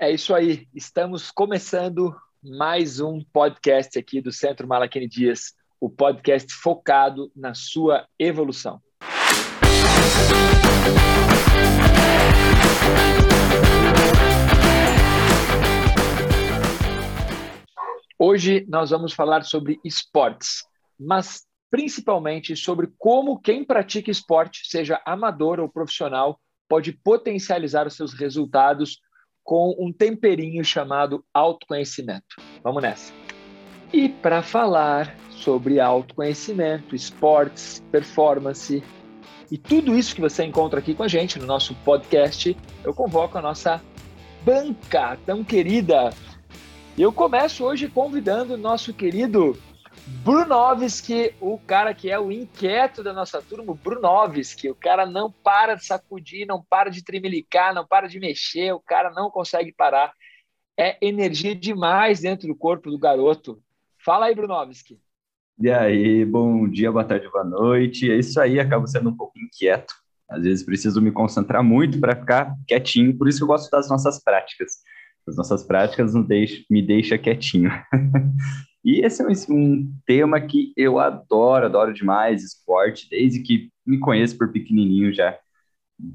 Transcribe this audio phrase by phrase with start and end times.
[0.00, 0.68] É isso aí.
[0.72, 8.06] Estamos começando mais um podcast aqui do Centro Malaquini Dias, o podcast focado na sua
[8.16, 8.80] evolução.
[18.16, 20.64] Hoje nós vamos falar sobre esportes,
[20.96, 28.12] mas principalmente sobre como quem pratica esporte, seja amador ou profissional, pode potencializar os seus
[28.12, 29.00] resultados
[29.48, 32.36] com um temperinho chamado autoconhecimento.
[32.62, 33.14] Vamos nessa.
[33.90, 38.84] E para falar sobre autoconhecimento, esportes, performance
[39.50, 43.38] e tudo isso que você encontra aqui com a gente no nosso podcast, eu convoco
[43.38, 43.82] a nossa
[44.44, 46.10] banca tão querida.
[46.98, 49.56] Eu começo hoje convidando o nosso querido
[50.24, 55.74] Brunovski, o cara que é o inquieto da nossa turma, Brunovski, o cara não para
[55.74, 60.12] de sacudir, não para de tremelicar, não para de mexer, o cara não consegue parar.
[60.78, 63.62] É energia demais dentro do corpo do garoto.
[64.04, 65.00] Fala aí, Brunovski.
[65.60, 68.10] E aí, bom dia, boa tarde, boa noite.
[68.10, 69.94] É isso aí, acabo sendo um pouco inquieto.
[70.28, 73.88] Às vezes preciso me concentrar muito para ficar quietinho, por isso que eu gosto das
[73.88, 74.72] nossas práticas.
[75.26, 76.12] As nossas práticas
[76.70, 77.70] me deixam, quietinho.
[78.84, 84.36] E esse é um tema que eu adoro, adoro demais esporte, desde que me conheço
[84.38, 85.38] por pequenininho já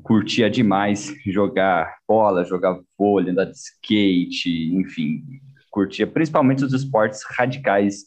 [0.02, 5.24] curtia demais jogar bola, jogar vôlei, andar de skate, enfim,
[5.70, 8.06] curtia principalmente os esportes radicais.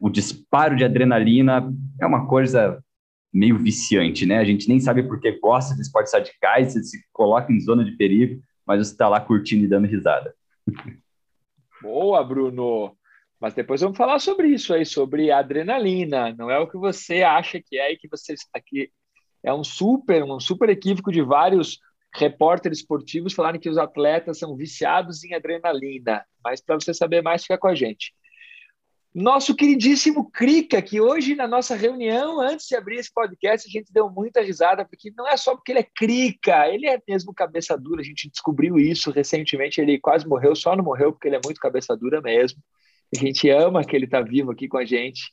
[0.00, 2.82] O disparo de adrenalina é uma coisa
[3.32, 4.38] meio viciante, né?
[4.38, 7.84] A gente nem sabe por que gosta de esportes radicais, você se coloca em zona
[7.84, 10.34] de perigo, mas você está lá curtindo e dando risada.
[11.80, 12.97] Boa, Bruno!
[13.40, 16.34] Mas depois vamos falar sobre isso aí, sobre adrenalina.
[16.36, 18.90] Não é o que você acha que é e que você está aqui.
[19.42, 21.78] É um super, um super equívoco de vários
[22.14, 26.24] repórteres esportivos falarem que os atletas são viciados em adrenalina.
[26.42, 28.12] Mas para você saber mais, fica com a gente.
[29.14, 33.92] Nosso queridíssimo Krika, que hoje na nossa reunião, antes de abrir esse podcast, a gente
[33.92, 37.76] deu muita risada, porque não é só porque ele é Krika, ele é mesmo cabeça
[37.76, 41.40] dura, a gente descobriu isso recentemente, ele quase morreu, só não morreu porque ele é
[41.42, 42.60] muito cabeça dura mesmo.
[43.14, 45.32] A gente ama que ele está vivo aqui com a gente.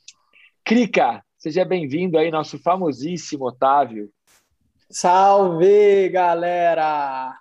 [0.64, 4.08] Crica, seja bem-vindo aí, nosso famosíssimo Otávio.
[4.88, 7.34] Salve, galera!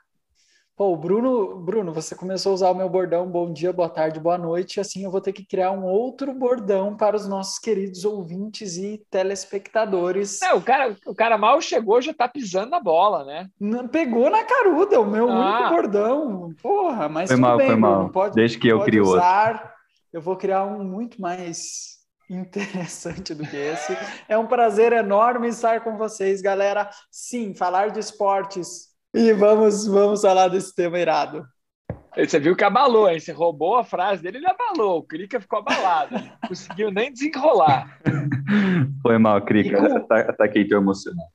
[0.75, 4.37] Pô, Bruno, Bruno, você começou a usar o meu bordão bom dia, boa tarde, boa
[4.37, 8.75] noite, assim eu vou ter que criar um outro bordão para os nossos queridos ouvintes
[8.75, 10.41] e telespectadores.
[10.41, 13.47] É, o cara, o cara mal chegou, já tá pisando na bola, né?
[13.57, 15.59] Não, pegou na caruda, o meu ah.
[15.59, 16.53] único bordão.
[16.61, 18.09] Porra, mas foi tudo mal, bem, foi mal.
[18.09, 19.53] Pode, Desde que eu crio usar.
[19.53, 19.74] outro
[20.15, 21.97] eu vou criar um muito mais
[22.31, 23.97] interessante do que esse.
[24.29, 26.89] É um prazer enorme estar com vocês, galera.
[27.11, 28.95] Sim, falar de esportes.
[29.13, 31.45] E vamos, vamos falar desse tema irado.
[32.17, 33.19] Você viu que abalou, hein?
[33.19, 34.99] Você roubou a frase dele, ele abalou.
[34.99, 36.13] O Krika ficou abalado.
[36.13, 37.99] Não conseguiu nem desenrolar.
[39.03, 39.77] Foi mal, Krika.
[39.77, 40.13] Com...
[40.13, 41.27] Ataquei teu emocional.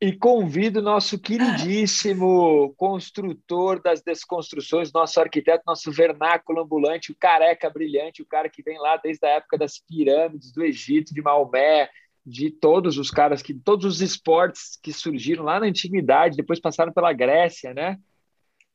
[0.00, 8.22] E convido nosso queridíssimo construtor das desconstruções, nosso arquiteto, nosso vernáculo ambulante, o careca brilhante,
[8.22, 11.90] o cara que vem lá desde a época das pirâmides do Egito, de Maomé,
[12.24, 16.92] de todos os caras que todos os esportes que surgiram lá na antiguidade, depois passaram
[16.92, 17.98] pela Grécia, né?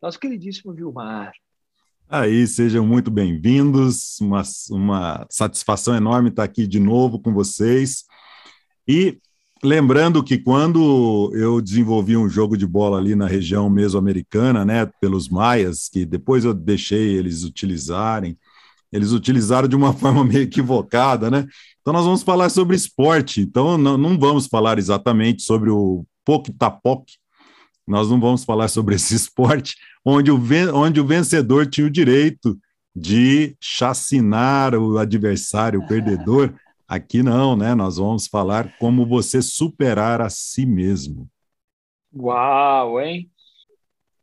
[0.02, 1.32] Nosso queridíssimo Vilmar.
[2.10, 4.20] Aí, sejam muito bem-vindos.
[4.20, 8.04] Uma, uma satisfação enorme estar aqui de novo com vocês.
[8.86, 9.22] E
[9.64, 15.30] Lembrando que quando eu desenvolvi um jogo de bola ali na região mesoamericana, né, pelos
[15.30, 18.38] maias, que depois eu deixei eles utilizarem,
[18.92, 21.48] eles utilizaram de uma forma meio equivocada, né?
[21.80, 23.40] Então nós vamos falar sobre esporte.
[23.40, 27.14] Então não, não vamos falar exatamente sobre o Pok-Tapok,
[27.88, 30.42] nós não vamos falar sobre esse esporte, onde o,
[30.74, 32.58] onde o vencedor tinha o direito
[32.94, 36.54] de chacinar o adversário, o perdedor,
[36.94, 37.74] Aqui não, né?
[37.74, 41.28] Nós vamos falar como você superar a si mesmo.
[42.16, 43.32] Uau, hein?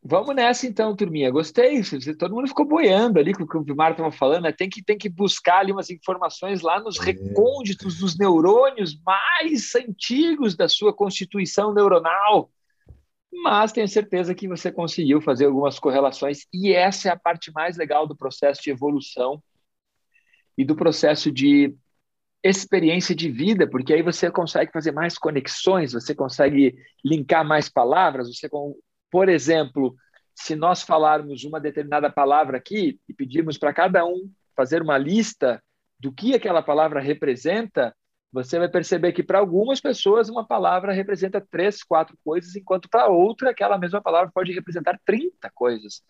[0.01, 1.33] Vamos nessa então, turminha.
[1.33, 1.83] Gostei.
[2.17, 4.45] Todo mundo ficou boiando ali com o que o Vilmar estava falando.
[4.45, 4.53] Né?
[4.53, 7.07] Tem, que, tem que buscar ali umas informações lá nos é.
[7.07, 12.53] recônditos dos neurônios mais antigos da sua constituição neuronal.
[13.43, 16.47] Mas tenho certeza que você conseguiu fazer algumas correlações.
[16.55, 19.43] E essa é a parte mais legal do processo de evolução
[20.57, 21.75] e do processo de
[22.43, 28.29] experiência de vida, porque aí você consegue fazer mais conexões, você consegue linkar mais palavras,
[28.29, 28.49] você
[29.11, 29.95] por exemplo,
[30.35, 35.63] se nós falarmos uma determinada palavra aqui e pedirmos para cada um fazer uma lista
[35.99, 37.95] do que aquela palavra representa,
[38.33, 43.09] você vai perceber que para algumas pessoas uma palavra representa três, quatro coisas, enquanto para
[43.09, 46.03] outra aquela mesma palavra pode representar 30 coisas.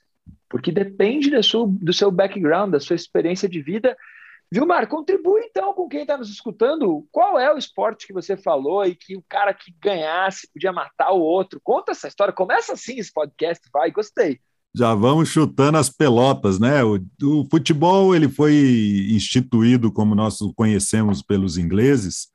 [0.49, 3.97] porque depende do seu, do seu background, da sua experiência de vida.
[4.53, 7.07] Vilmar, contribui então com quem está nos escutando.
[7.13, 11.13] Qual é o esporte que você falou e que o cara que ganhasse podia matar
[11.13, 11.61] o outro?
[11.63, 12.35] Conta essa história.
[12.35, 14.41] Começa assim esse podcast, vai, gostei.
[14.75, 16.83] Já vamos chutando as pelotas, né?
[16.83, 22.29] O, o futebol ele foi instituído como nós o conhecemos pelos ingleses,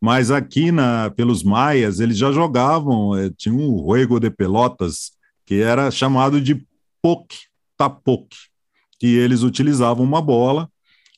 [0.00, 5.12] mas aqui na, pelos maias eles já jogavam, é, tinha um juego de pelotas
[5.44, 6.64] que era chamado de
[7.02, 7.38] poke,
[7.76, 8.36] tapoque,
[9.00, 10.69] que eles utilizavam uma bola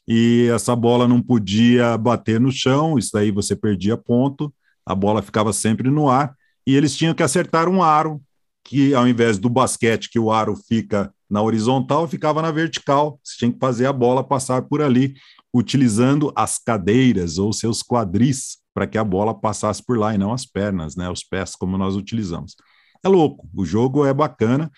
[0.06, 4.52] e essa bola não podia bater no chão, isso daí você perdia ponto,
[4.84, 6.34] a bola ficava sempre no ar,
[6.66, 8.20] e eles tinham que acertar um aro,
[8.64, 13.36] que ao invés do basquete, que o aro fica na horizontal, ficava na vertical, você
[13.38, 15.14] tinha que fazer a bola passar por ali,
[15.54, 20.32] utilizando as cadeiras ou seus quadris para que a bola passasse por lá e não
[20.32, 22.56] as pernas, né, os pés, como nós utilizamos.
[23.04, 24.70] É louco, o jogo é bacana,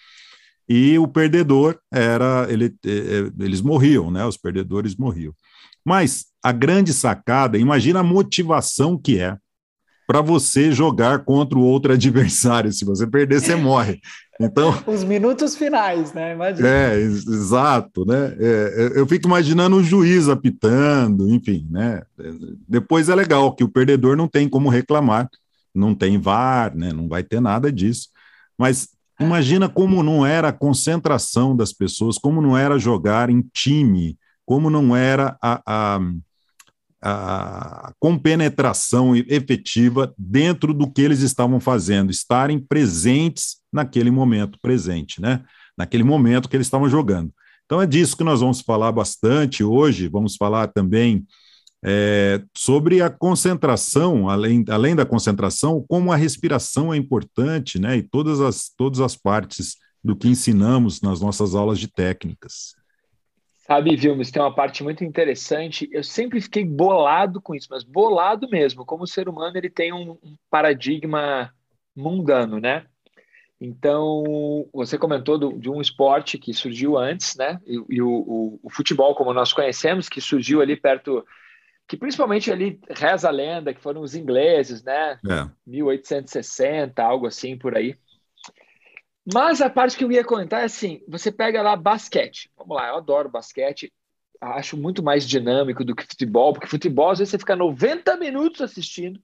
[0.69, 4.25] e o perdedor era ele, é, é, eles morriam, né?
[4.25, 5.35] Os perdedores morriam.
[5.85, 9.37] Mas a grande sacada, imagina a motivação que é
[10.07, 12.73] para você jogar contra o outro adversário.
[12.73, 14.01] Se você perder, você morre.
[14.41, 16.33] Então, os minutos finais, né?
[16.33, 16.69] Imagina.
[16.69, 18.35] É, exato, né?
[18.39, 22.03] É, eu fico imaginando o juiz apitando, enfim, né?
[22.69, 25.29] Depois é legal que o perdedor não tem como reclamar,
[25.75, 26.93] não tem VAR, né?
[26.93, 28.09] Não vai ter nada disso.
[28.59, 28.89] Mas
[29.21, 34.69] Imagina como não era a concentração das pessoas, como não era jogar em time, como
[34.69, 36.01] não era a, a,
[37.01, 45.45] a compenetração efetiva dentro do que eles estavam fazendo, estarem presentes naquele momento presente, né?
[45.77, 47.33] Naquele momento que eles estavam jogando.
[47.67, 50.09] Então é disso que nós vamos falar bastante hoje.
[50.09, 51.25] Vamos falar também
[51.85, 57.99] é, sobre a concentração, além, além da concentração, como a respiração é importante, né?
[57.99, 62.75] E todas as, todas as partes do que ensinamos nas nossas aulas de técnicas.
[63.67, 65.89] Sabe, Vilmes, tem uma parte muito interessante.
[65.93, 68.85] Eu sempre fiquei bolado com isso, mas bolado mesmo.
[68.85, 71.51] Como o ser humano ele tem um, um paradigma
[71.97, 72.85] mundano, né?
[73.61, 77.59] Então, você comentou do, de um esporte que surgiu antes, né?
[77.67, 81.25] E, e o, o, o, futebol, como nós conhecemos, que surgiu ali perto
[81.87, 85.19] que principalmente ali reza a lenda que foram os ingleses, né?
[85.29, 85.51] É.
[85.67, 87.97] 1860, algo assim por aí.
[89.33, 92.51] Mas a parte que eu ia comentar é assim: você pega lá basquete.
[92.57, 93.93] Vamos lá, eu adoro basquete.
[94.41, 98.61] Acho muito mais dinâmico do que futebol, porque futebol às vezes você fica 90 minutos
[98.61, 99.19] assistindo,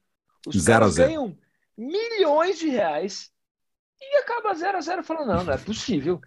[0.46, 1.36] os zero caras ganham
[1.76, 3.30] milhões de reais
[4.00, 6.20] e acaba 0 a 0 falando: não, não é possível.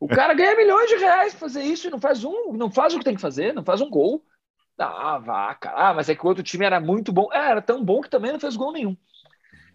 [0.00, 2.92] O cara ganha milhões de reais para fazer isso e não faz um, não faz
[2.92, 4.24] o que tem que fazer, não faz um gol.
[4.86, 5.88] Ah, cara.
[5.88, 7.28] Ah, mas é que o outro time era muito bom.
[7.32, 8.96] É, era tão bom que também não fez gol nenhum.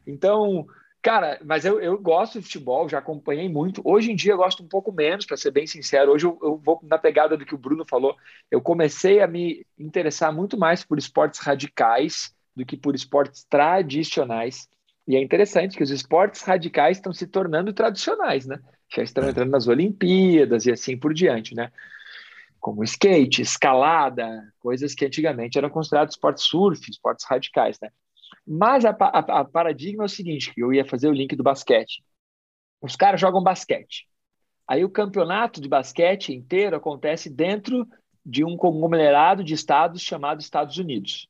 [0.05, 0.65] Então,
[1.01, 3.81] cara, mas eu, eu gosto de futebol, já acompanhei muito.
[3.83, 6.11] Hoje em dia eu gosto um pouco menos, para ser bem sincero.
[6.11, 8.15] Hoje eu, eu, vou na pegada do que o Bruno falou.
[8.49, 14.67] Eu comecei a me interessar muito mais por esportes radicais do que por esportes tradicionais.
[15.07, 18.59] E é interessante que os esportes radicais estão se tornando tradicionais, né?
[18.93, 21.71] Já estão entrando nas Olimpíadas e assim por diante, né?
[22.59, 27.89] Como skate, escalada, coisas que antigamente eram considerados esportes surf, esportes radicais, né?
[28.45, 32.03] Mas a, a, a paradigma é o seguinte, eu ia fazer o link do basquete.
[32.81, 34.07] Os caras jogam basquete.
[34.67, 37.87] Aí o campeonato de basquete inteiro acontece dentro
[38.25, 41.29] de um conglomerado de estados chamado Estados Unidos.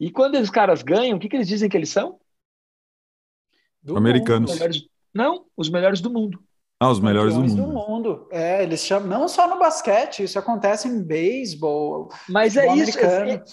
[0.00, 2.18] E quando os caras ganham, o que, que eles dizem que eles são?
[3.82, 4.58] Do Americanos.
[4.58, 6.42] Mundo, não, os melhores do mundo.
[6.80, 7.56] Ah, os melhores do mundo.
[7.56, 8.28] do mundo.
[8.30, 12.10] É, eles chamam, não só no basquete, isso acontece em beisebol.
[12.28, 12.98] Mas é isso.
[12.98, 13.44] É, é,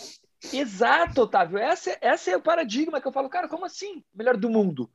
[0.54, 1.58] exato, Otávio.
[1.58, 4.04] Essa, essa é o paradigma que eu falo, cara, como assim?
[4.14, 4.90] Melhor do mundo?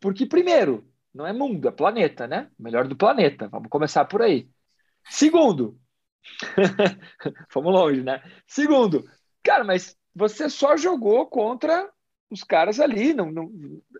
[0.00, 2.50] Porque, primeiro, não é mundo, é planeta, né?
[2.58, 3.48] Melhor do planeta.
[3.48, 4.48] Vamos começar por aí.
[5.08, 5.78] Segundo,
[7.48, 8.22] fomos longe, né?
[8.46, 9.08] Segundo,
[9.42, 11.90] cara, mas você só jogou contra
[12.30, 13.14] os caras ali.
[13.14, 13.50] Não, não,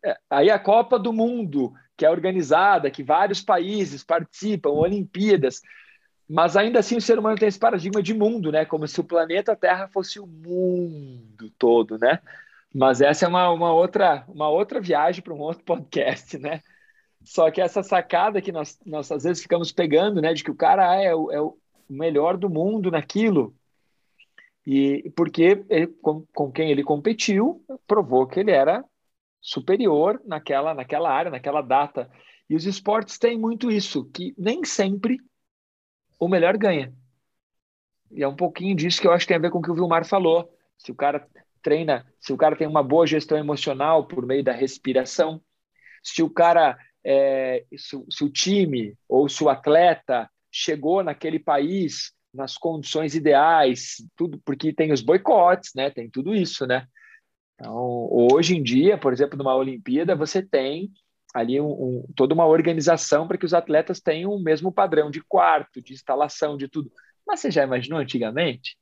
[0.05, 5.63] é, aí a Copa do Mundo, que é organizada, que vários países participam, Olimpíadas,
[6.29, 8.65] mas ainda assim o ser humano tem esse paradigma de mundo, né?
[8.65, 12.21] Como se o planeta Terra fosse o mundo todo, né?
[12.75, 16.63] Mas essa é uma, uma, outra, uma outra viagem para um outro podcast, né?
[17.25, 20.35] Só que essa sacada que nós, nós às vezes ficamos pegando, né?
[20.35, 21.57] De que o cara é o, é o
[21.89, 23.55] melhor do mundo naquilo,
[24.67, 28.85] e porque ele, com, com quem ele competiu provou que ele era
[29.47, 32.11] superior naquela, naquela área, naquela data.
[32.51, 35.19] E os esportes têm muito isso, que nem sempre
[36.19, 36.93] o melhor ganha.
[38.11, 39.71] E é um pouquinho disso que eu acho que tem a ver com o que
[39.71, 40.53] o Vilmar falou.
[40.77, 41.29] Se o cara
[41.63, 45.41] treina, se o cara tem uma boa gestão emocional por meio da respiração,
[46.03, 52.13] se o cara, é, se, se o time ou se o atleta chegou naquele país
[52.35, 55.89] nas condições ideais, tudo porque tem os boicotes, né?
[55.89, 56.87] Tem tudo isso, né?
[57.57, 60.93] Então, hoje em dia, por exemplo, numa Olimpíada, você tem
[61.35, 65.23] ali um, um, toda uma organização para que os atletas tenham o mesmo padrão de
[65.23, 66.91] quarto, de instalação, de tudo.
[67.27, 68.77] Mas você já imaginou antigamente?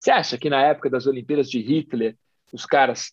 [0.00, 2.16] Você acha que na época das Olimpíadas de Hitler,
[2.52, 3.12] os caras,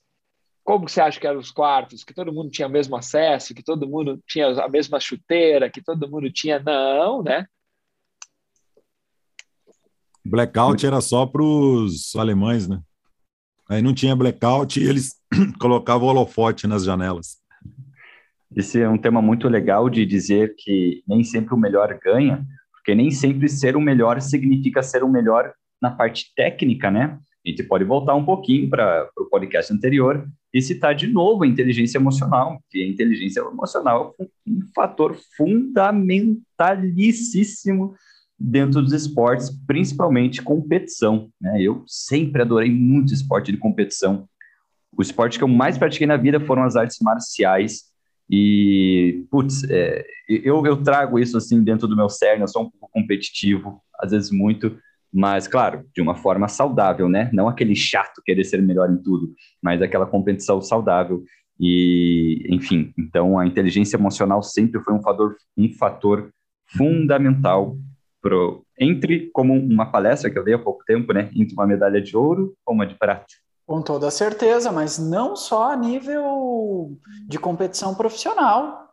[0.63, 2.03] como você acha que eram os quartos?
[2.03, 5.81] Que todo mundo tinha o mesmo acesso, que todo mundo tinha a mesma chuteira, que
[5.81, 6.60] todo mundo tinha.
[6.60, 7.46] Não, né?
[10.24, 12.81] Blackout era só para os alemães, né?
[13.71, 15.15] Aí não tinha blackout e eles
[15.57, 17.37] colocavam holofote nas janelas.
[18.53, 22.93] Esse é um tema muito legal de dizer que nem sempre o melhor ganha, porque
[22.93, 27.17] nem sempre ser o melhor significa ser o melhor na parte técnica, né?
[27.45, 31.47] A gente pode voltar um pouquinho para o podcast anterior e citar de novo a
[31.47, 37.95] inteligência emocional, que a inteligência emocional é um fator fundamentalíssimo
[38.43, 41.29] dentro dos esportes, principalmente competição.
[41.39, 41.62] Né?
[41.62, 44.27] Eu sempre adorei muito esporte de competição.
[44.98, 47.91] O esporte que eu mais pratiquei na vida foram as artes marciais,
[48.33, 52.69] e, putz, é, eu, eu trago isso assim dentro do meu cerne, eu sou um
[52.69, 54.77] pouco competitivo, às vezes muito,
[55.12, 57.29] mas, claro, de uma forma saudável, né?
[57.33, 61.21] Não aquele chato querer ser melhor em tudo, mas aquela competição saudável.
[61.60, 66.31] E, enfim, então a inteligência emocional sempre foi um fator, um fator
[66.67, 67.77] fundamental
[68.21, 71.29] pro, entre como uma palestra que eu dei há pouco tempo, né?
[71.35, 73.25] Entre uma medalha de ouro ou uma de prata.
[73.65, 76.97] Com toda certeza, mas não só a nível
[77.27, 78.89] de competição profissional.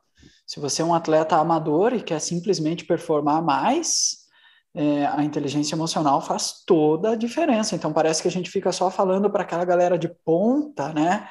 [0.46, 4.28] Se você é um atleta amador e quer simplesmente performar mais,
[4.74, 7.74] é, a inteligência emocional faz toda a diferença.
[7.74, 11.28] Então parece que a gente fica só falando para aquela galera de ponta, né?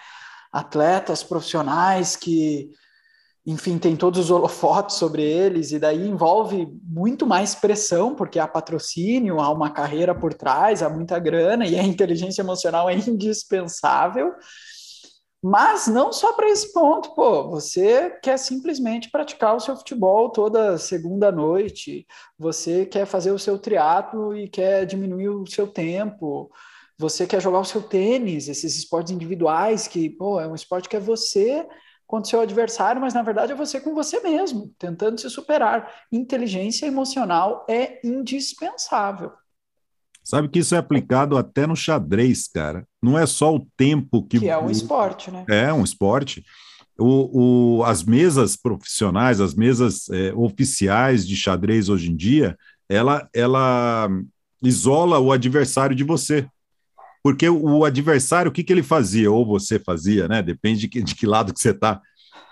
[0.51, 2.69] Atletas profissionais que
[3.49, 8.45] enfim, tem todos os holofotes sobre eles, e daí envolve muito mais pressão, porque há
[8.45, 14.33] patrocínio, há uma carreira por trás, há muita grana, e a inteligência emocional é indispensável.
[15.41, 20.77] Mas não só para esse ponto, pô, você quer simplesmente praticar o seu futebol toda
[20.77, 22.05] segunda noite,
[22.37, 26.51] você quer fazer o seu triatlo e quer diminuir o seu tempo,
[26.99, 30.97] você quer jogar o seu tênis, esses esportes individuais que, pô, é um esporte que
[30.97, 31.65] é você
[32.07, 35.91] contra o seu adversário, mas na verdade é você com você mesmo, tentando se superar.
[36.11, 39.33] Inteligência emocional é indispensável.
[40.23, 42.85] Sabe que isso é aplicado até no xadrez, cara.
[43.01, 44.39] Não é só o tempo que.
[44.39, 45.45] Que é um esporte, né?
[45.49, 46.43] É um esporte.
[46.99, 52.57] O, o, as mesas profissionais, as mesas é, oficiais de xadrez hoje em dia,
[52.89, 54.09] ela, ela
[54.61, 56.47] isola o adversário de você.
[57.27, 59.29] Porque o adversário, o que, que ele fazia?
[59.29, 60.41] Ou você fazia, né?
[60.41, 62.01] Depende de que, de que lado que você está.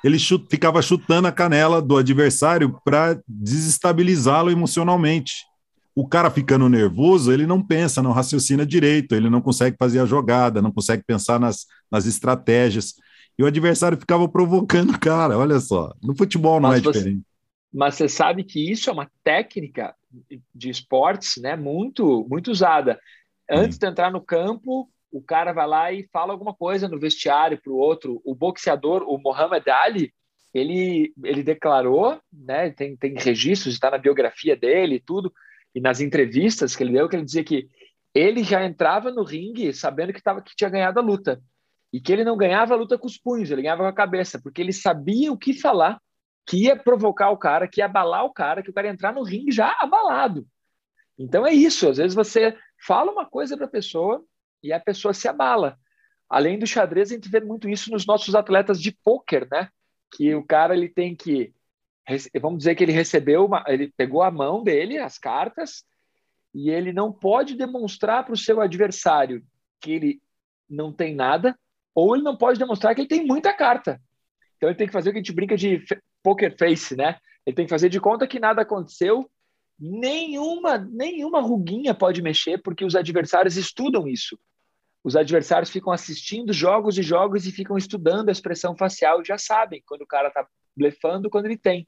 [0.03, 5.46] Ele chut, ficava chutando a canela do adversário para desestabilizá-lo emocionalmente.
[5.96, 10.05] O cara ficando nervoso, ele não pensa, não raciocina direito, ele não consegue fazer a
[10.05, 12.96] jogada, não consegue pensar nas, nas estratégias.
[13.39, 15.94] E o adversário ficava provocando o cara, olha só.
[16.03, 17.24] No futebol não mas é você, diferente.
[17.74, 19.96] Mas você sabe que isso é uma técnica
[20.53, 23.00] de esportes né, muito, muito usada.
[23.49, 27.59] Antes de entrar no campo, o cara vai lá e fala alguma coisa no vestiário
[27.61, 28.21] para o outro.
[28.25, 30.13] O boxeador, o Muhammad Ali,
[30.53, 35.33] ele, ele declarou, né, tem, tem registros, está na biografia dele e tudo,
[35.73, 37.69] e nas entrevistas que ele deu, que ele dizia que
[38.13, 41.41] ele já entrava no ringue sabendo que, tava, que tinha ganhado a luta.
[41.91, 44.39] E que ele não ganhava a luta com os punhos, ele ganhava com a cabeça,
[44.41, 45.99] porque ele sabia o que falar,
[46.47, 49.13] que ia provocar o cara, que ia abalar o cara, que o cara ia entrar
[49.13, 50.47] no ringue já abalado.
[51.17, 52.55] Então é isso, às vezes você
[52.86, 54.24] fala uma coisa para a pessoa
[54.62, 55.77] e a pessoa se abala.
[56.30, 59.70] Além do xadrez, a gente vê muito isso nos nossos atletas de pôquer, né?
[60.12, 61.54] Que o cara ele tem que
[62.39, 65.84] vamos dizer que ele recebeu uma, ele pegou a mão dele, as cartas,
[66.54, 69.44] e ele não pode demonstrar para o seu adversário
[69.82, 70.22] que ele
[70.70, 71.58] não tem nada,
[71.94, 74.00] ou ele não pode demonstrar que ele tem muita carta.
[74.56, 75.84] Então ele tem que fazer o que a gente brinca de
[76.22, 77.18] poker face, né?
[77.46, 79.30] Ele tem que fazer de conta que nada aconteceu
[79.79, 84.38] nenhuma, nenhuma ruguinha pode mexer, porque os adversários estudam isso.
[85.03, 89.38] Os adversários ficam assistindo jogos e jogos e ficam estudando a expressão facial e já
[89.38, 91.88] sabem quando o cara está blefando, quando ele tem.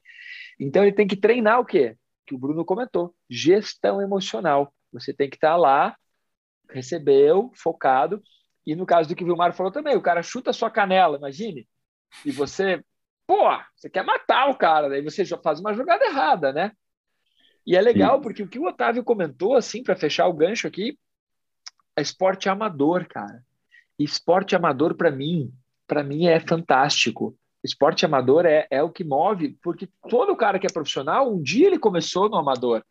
[0.58, 1.96] Então ele tem que treinar o quê?
[2.26, 4.72] Que o Bruno comentou, gestão emocional.
[4.92, 5.96] Você tem que estar tá lá,
[6.70, 8.22] recebeu, focado.
[8.64, 11.18] E no caso do que o Vilmar falou também, o cara chuta a sua canela,
[11.18, 11.66] imagine.
[12.24, 12.84] E você,
[13.26, 16.72] pô, você quer matar o cara, daí você já faz uma jogada errada, né?
[17.68, 20.98] E é legal porque o que o Otávio comentou, assim, para fechar o gancho aqui,
[21.94, 23.44] é esporte amador, cara.
[23.98, 25.52] E esporte amador, para mim,
[25.86, 27.36] para mim é fantástico.
[27.62, 31.66] Esporte amador é, é o que move, porque todo cara que é profissional, um dia
[31.66, 32.82] ele começou no amador.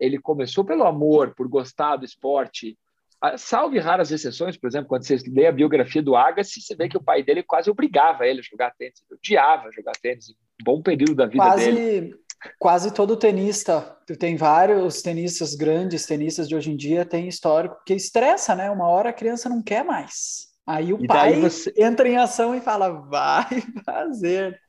[0.00, 2.78] ele começou pelo amor, por gostar do esporte.
[3.20, 6.88] Ah, salve raras exceções, por exemplo, quando você lê a biografia do Agassi, você vê
[6.88, 10.64] que o pai dele quase obrigava ele a jogar tênis, ele odiava jogar tênis, um
[10.64, 12.23] bom período da vida quase, dele.
[12.58, 17.94] Quase todo tenista, tem vários tenistas grandes, tenistas de hoje em dia, tem histórico, que
[17.94, 18.70] estressa, né?
[18.70, 20.48] Uma hora a criança não quer mais.
[20.66, 21.72] Aí o e pai você...
[21.76, 24.60] entra em ação e fala, vai fazer.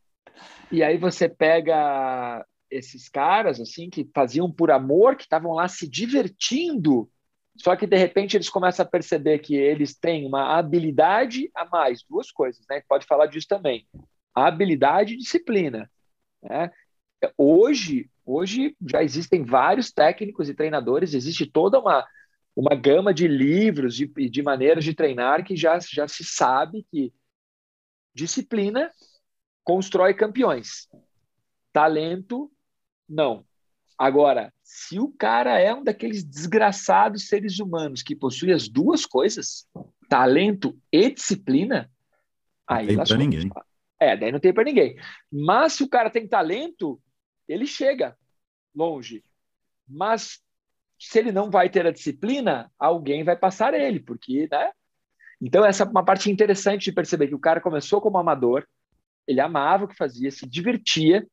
[0.72, 5.88] E aí você pega esses caras assim que faziam por amor, que estavam lá se
[5.88, 7.10] divertindo,
[7.58, 12.04] só que de repente eles começam a perceber que eles têm uma habilidade a mais,
[12.08, 12.82] duas coisas, né?
[12.88, 13.88] Pode falar disso também.
[14.34, 15.90] A habilidade e disciplina.
[16.44, 16.70] Né?
[17.38, 22.06] Hoje, hoje já existem vários técnicos e treinadores, existe toda uma,
[22.56, 26.86] uma gama de livros e de, de maneiras de treinar que já, já se sabe
[26.92, 27.14] que
[28.14, 28.92] disciplina
[29.64, 30.88] constrói campeões.
[31.74, 32.52] Talento,
[33.08, 33.46] não.
[33.98, 39.68] Agora, se o cara é um daqueles desgraçados seres humanos que possui as duas coisas,
[40.10, 41.90] talento e disciplina,
[42.68, 43.52] aí não tem para ninguém.
[44.00, 44.98] É, daí não tem para ninguém.
[45.32, 47.02] Mas se o cara tem talento,
[47.48, 48.18] ele chega
[48.74, 49.24] longe.
[49.88, 50.40] Mas
[51.00, 54.72] se ele não vai ter a disciplina, alguém vai passar ele, porque, né?
[55.42, 58.66] Então essa é uma parte interessante de perceber que o cara começou como amador,
[59.28, 61.28] ele amava o que fazia, se divertia,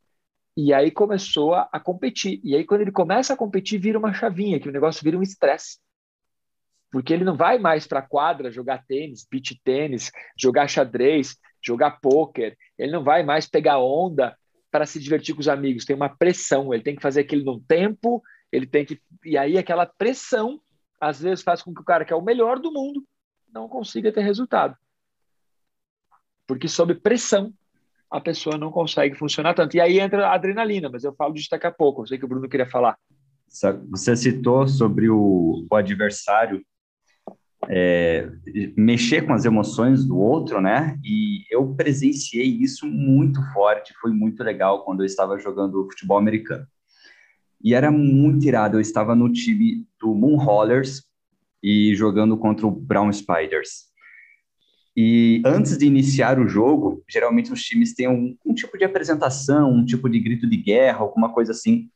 [0.57, 2.41] e aí começou a, a, competir.
[2.45, 5.23] E aí, quando ele começa a competir, vira uma chavinha, que o negócio vira um
[5.23, 5.79] estresse.
[6.91, 12.01] Porque ele não vai mais para a quadra jogar tênis, beach tênis, jogar xadrez, jogar
[12.03, 12.57] pôquer.
[12.77, 14.37] Ele não vai mais pegar onda
[14.73, 15.85] para se divertir com os amigos.
[15.85, 16.73] Tem uma pressão.
[16.73, 18.23] Ele tem que fazer aquilo num tempo.
[18.51, 19.01] Ele tem que.
[19.25, 20.61] E aí, aquela pressão,
[20.99, 23.05] às vezes, faz com que o cara que é o melhor do mundo
[23.53, 24.75] não consiga ter resultado.
[26.47, 27.53] Porque sob pressão
[28.11, 29.77] a pessoa não consegue funcionar tanto.
[29.77, 32.03] E aí entra a adrenalina, mas eu falo disso daqui a pouco.
[32.03, 32.99] Eu sei que o Bruno queria falar.
[33.91, 36.63] Você citou sobre o, o adversário
[37.69, 38.29] é,
[38.77, 40.99] mexer com as emoções do outro, né?
[41.05, 46.67] E eu presenciei isso muito forte, foi muito legal quando eu estava jogando futebol americano.
[47.63, 50.39] E era muito irado, eu estava no time do Moon
[51.63, 53.93] e jogando contra o Brown Spiders.
[54.97, 59.73] E antes de iniciar o jogo, geralmente os times têm um, um, tipo de apresentação,
[59.73, 61.89] um tipo de grito de guerra, alguma coisa assim.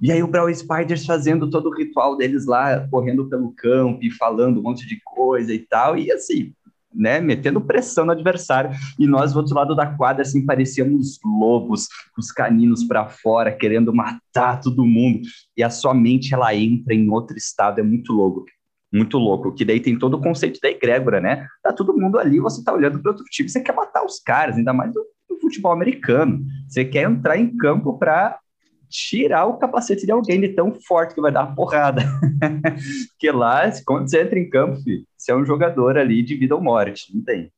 [0.00, 4.10] E aí o Brawl Spiders fazendo todo o ritual deles lá, correndo pelo campo e
[4.10, 6.52] falando um monte de coisa e tal, e assim,
[6.94, 8.70] né, metendo pressão no adversário.
[8.98, 13.94] E nós do outro lado da quadra, assim, parecíamos lobos, os caninos para fora, querendo
[13.94, 15.20] matar todo mundo.
[15.56, 18.44] E a sua mente, ela entra em outro estado, é muito louco
[18.92, 21.46] muito louco, que daí tem todo o conceito da egrégora, né?
[21.62, 24.56] Tá todo mundo ali, você tá olhando para outro time, você quer matar os caras,
[24.56, 26.44] ainda mais no futebol americano.
[26.68, 28.38] Você quer entrar em campo para
[28.88, 32.02] tirar o capacete de alguém de tão forte que vai dar uma porrada.
[33.10, 36.54] Porque lá, quando você entra em campo, filho, você é um jogador ali de vida
[36.54, 37.50] ou morte, não tem.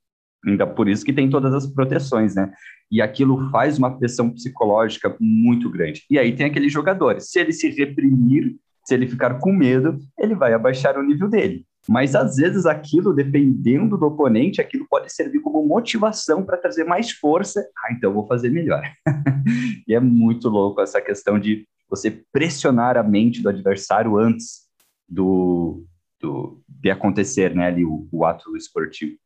[0.47, 2.53] Ainda por isso que tem todas as proteções, né?
[2.91, 6.05] E aquilo faz uma pressão psicológica muito grande.
[6.11, 7.31] E aí tem aqueles jogadores.
[7.31, 11.67] Se ele se reprimir, se ele ficar com medo, ele vai abaixar o nível dele.
[11.88, 17.11] Mas às vezes aquilo, dependendo do oponente, aquilo pode servir como motivação para trazer mais
[17.11, 17.66] força.
[17.79, 18.83] Ah, então vou fazer melhor.
[19.88, 24.68] e é muito louco essa questão de você pressionar a mente do adversário antes
[25.09, 25.83] do,
[26.20, 29.16] do de acontecer, né, ali o, o ato esportivo.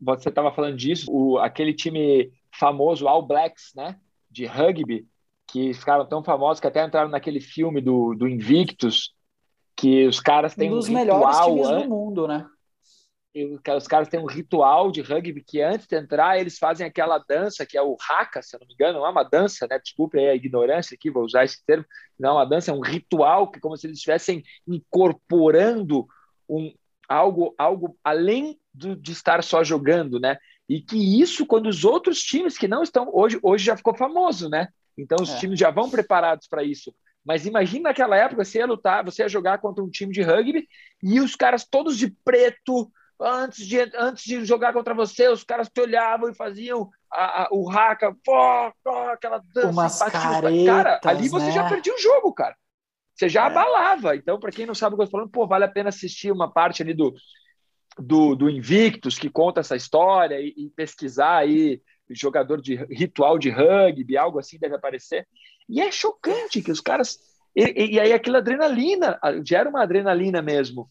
[0.00, 3.96] Você estava falando disso, o, aquele time famoso All Blacks, né,
[4.30, 5.08] de rugby,
[5.48, 9.15] que ficaram tão famosos que até entraram naquele filme do, do Invictus,
[9.76, 12.48] que os caras têm um, um ritual, melhores do mundo, né?
[13.76, 17.66] Os caras têm um ritual de rugby que antes de entrar eles fazem aquela dança
[17.66, 19.78] que é o haka, se eu não me engano, não é uma dança, né?
[19.78, 21.84] Desculpe a ignorância aqui, vou usar esse termo.
[22.18, 26.06] Não é uma dança, é um ritual que é como se eles estivessem incorporando
[26.48, 26.72] um
[27.06, 30.38] algo algo além do, de estar só jogando, né?
[30.66, 34.48] E que isso quando os outros times que não estão hoje hoje já ficou famoso,
[34.48, 34.68] né?
[34.96, 35.38] Então os é.
[35.38, 36.94] times já vão preparados para isso.
[37.26, 40.68] Mas imagina naquela época você ia lutar, você ia jogar contra um time de rugby
[41.02, 42.88] e os caras todos de preto,
[43.20, 47.48] antes de, antes de jogar contra você, os caras te olhavam e faziam a, a,
[47.50, 49.68] o raca, pô, pô, aquela dança.
[49.68, 51.52] Umas caretas, cara, ali você né?
[51.52, 52.54] já perdia o jogo, cara.
[53.12, 53.46] Você já é.
[53.46, 54.14] abalava.
[54.14, 56.30] Então, para quem não sabe o que eu estou falando, pô, vale a pena assistir
[56.30, 57.12] uma parte ali do,
[57.98, 63.50] do, do Invictus que conta essa história e, e pesquisar aí jogador de ritual de
[63.50, 65.26] rugby, algo assim deve aparecer.
[65.68, 67.18] E é chocante que os caras.
[67.54, 70.88] E, e aí aquela adrenalina, gera uma adrenalina mesmo.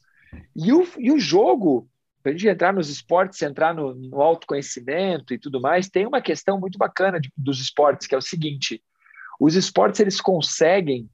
[0.56, 1.88] E o, e o jogo,
[2.22, 6.22] para a gente entrar nos esportes, entrar no, no, autoconhecimento e tudo mais, tem uma
[6.22, 8.84] questão muito bacana de, dos esportes, que é o seguinte:
[9.40, 11.10] os esportes eles conseguem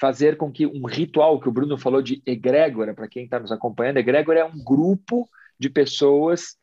[0.00, 3.50] fazer com que um ritual que o Bruno falou de egrégora, para quem está nos
[3.50, 6.56] acompanhando, egrégora é um grupo de pessoas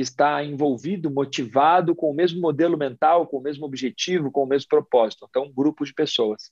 [0.00, 4.46] que está envolvido, motivado com o mesmo modelo mental, com o mesmo objetivo, com o
[4.46, 5.26] mesmo propósito.
[5.28, 6.50] Então, um grupo de pessoas.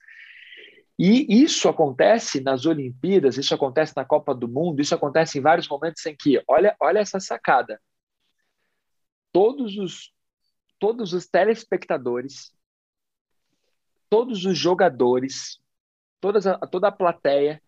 [0.99, 5.67] E isso acontece nas Olimpíadas, isso acontece na Copa do Mundo, isso acontece em vários
[5.67, 7.81] momentos em que, olha, olha essa sacada.
[9.33, 10.13] Todos os
[10.79, 12.53] todos os telespectadores,
[14.11, 15.59] todos os jogadores,
[16.21, 17.61] todas a, toda a plateia,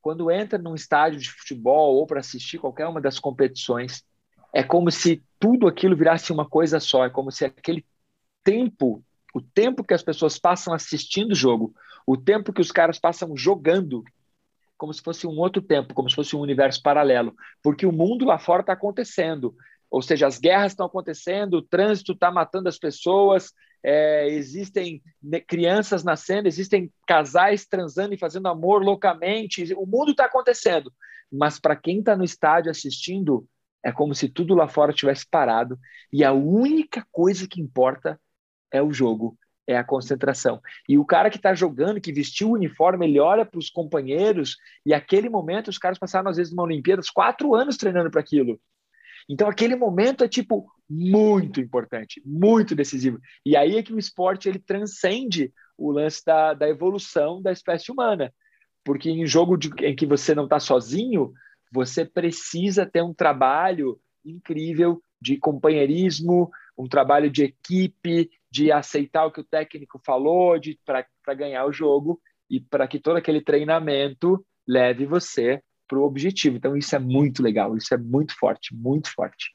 [0.00, 4.02] quando entra num estádio de futebol ou para assistir qualquer uma das competições,
[4.52, 7.84] é como se tudo aquilo virasse uma coisa só, é como se aquele
[8.42, 9.02] tempo,
[9.34, 11.74] o tempo que as pessoas passam assistindo o jogo,
[12.06, 14.02] o tempo que os caras passam jogando,
[14.76, 18.24] como se fosse um outro tempo, como se fosse um universo paralelo, porque o mundo
[18.24, 19.54] lá fora está acontecendo,
[19.90, 25.02] ou seja, as guerras estão acontecendo, o trânsito está matando as pessoas, é, existem
[25.46, 30.92] crianças nascendo, existem casais transando e fazendo amor loucamente, o mundo está acontecendo,
[31.30, 33.46] mas para quem está no estádio assistindo,
[33.82, 35.78] é como se tudo lá fora tivesse parado
[36.12, 38.20] e a única coisa que importa
[38.72, 40.60] é o jogo, é a concentração.
[40.88, 44.56] E o cara que está jogando, que vestiu o uniforme, ele olha para os companheiros
[44.84, 48.60] e aquele momento os caras passaram às vezes numa Olimpíadas quatro anos treinando para aquilo.
[49.28, 53.18] Então aquele momento é tipo muito importante, muito decisivo.
[53.46, 57.92] E aí é que o esporte ele transcende o lance da, da evolução da espécie
[57.92, 58.32] humana,
[58.84, 61.32] porque em jogo de, em que você não está sozinho,
[61.70, 69.32] você precisa ter um trabalho incrível de companheirismo, um trabalho de equipe, de aceitar o
[69.32, 74.44] que o técnico falou, de para ganhar o jogo e para que todo aquele treinamento
[74.66, 76.56] leve você para o objetivo.
[76.56, 79.54] Então isso é muito legal, isso é muito forte, muito forte.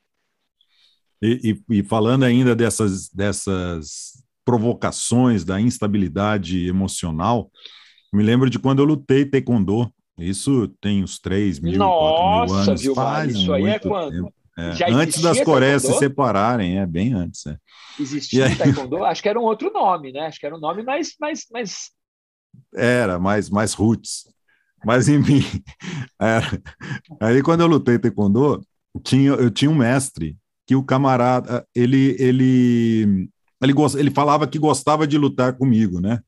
[1.21, 7.49] E, e, e falando ainda dessas dessas provocações da instabilidade emocional,
[8.13, 12.69] me lembro de quando eu lutei taekwondo isso tem uns 3 mil, Nossa, 4 mil
[12.69, 12.82] anos.
[12.82, 14.34] Viu, Faz isso aí é quando?
[14.58, 14.91] É.
[14.91, 17.45] Antes das Coreias se separarem, é bem antes.
[17.45, 17.58] É.
[17.99, 18.56] Existia aí...
[18.56, 19.04] Taekwondo?
[19.04, 20.28] Acho que era um outro nome, né?
[20.28, 21.13] Acho que era um nome mais.
[21.19, 21.91] mais, mais...
[22.73, 24.34] Era, mais, mais roots.
[24.86, 25.41] Mas, enfim.
[26.19, 26.62] Era.
[27.19, 28.62] Aí, quando eu lutei Taekwondo,
[29.04, 33.30] tinha, eu tinha um mestre que o camarada, ele, ele,
[33.62, 36.21] ele, ele falava que gostava de lutar comigo, né?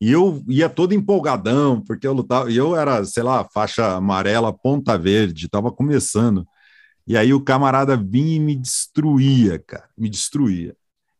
[0.00, 4.52] E eu ia todo empolgadão, porque eu lutava, e eu era, sei lá, faixa amarela,
[4.52, 6.46] ponta verde, estava começando.
[7.06, 10.74] E aí o camarada vinha e me destruía, cara, me destruía.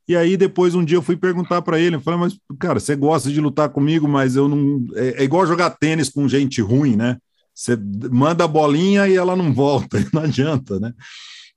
[0.09, 2.95] E aí depois um dia eu fui perguntar para ele, eu falei, mas cara, você
[2.95, 6.97] gosta de lutar comigo, mas eu não é, é igual jogar tênis com gente ruim,
[6.97, 7.17] né?
[7.55, 7.77] Você
[8.11, 10.93] manda a bolinha e ela não volta, não adianta, né?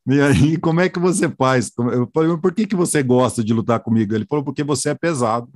[0.08, 1.72] E aí, como é que você faz?
[1.78, 4.16] Eu falei, por que, que você gosta de lutar comigo?
[4.16, 5.50] Ele falou, porque você é pesado.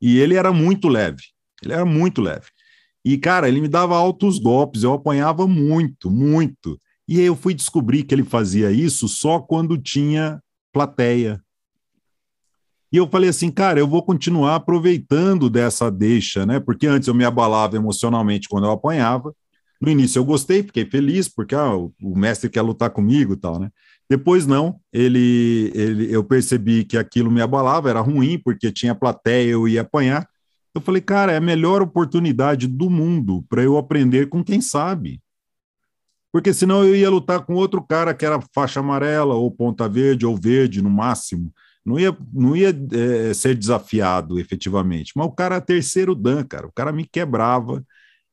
[0.00, 1.22] E ele era muito leve.
[1.62, 2.46] Ele era muito leve.
[3.04, 6.80] E, cara, ele me dava altos golpes, eu apanhava muito, muito.
[7.06, 11.40] E aí eu fui descobrir que ele fazia isso só quando tinha plateia.
[12.92, 16.58] E eu falei assim, cara, eu vou continuar aproveitando dessa deixa, né?
[16.58, 19.34] Porque antes eu me abalava emocionalmente quando eu apanhava.
[19.80, 23.58] No início eu gostei, fiquei feliz, porque ah, o mestre quer lutar comigo e tal,
[23.58, 23.70] né?
[24.10, 29.50] Depois não, ele, ele, eu percebi que aquilo me abalava, era ruim, porque tinha plateia,
[29.50, 30.26] eu ia apanhar.
[30.74, 35.20] Eu falei, cara, é a melhor oportunidade do mundo para eu aprender com quem sabe.
[36.32, 40.24] Porque senão eu ia lutar com outro cara que era faixa amarela, ou ponta verde,
[40.24, 41.52] ou verde no máximo.
[41.84, 45.12] Não ia, não ia é, ser desafiado efetivamente.
[45.16, 46.66] Mas o cara é terceiro dan, cara.
[46.66, 47.84] O cara me quebrava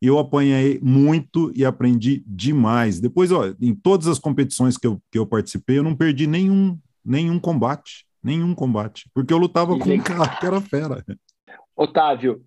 [0.02, 3.00] e eu apanhei muito e aprendi demais.
[3.00, 6.78] Depois, ó, em todas as competições que eu, que eu participei, eu não perdi nenhum,
[7.04, 11.06] nenhum combate, nenhum combate, porque eu lutava com um cara que era fera.
[11.76, 12.44] Otávio,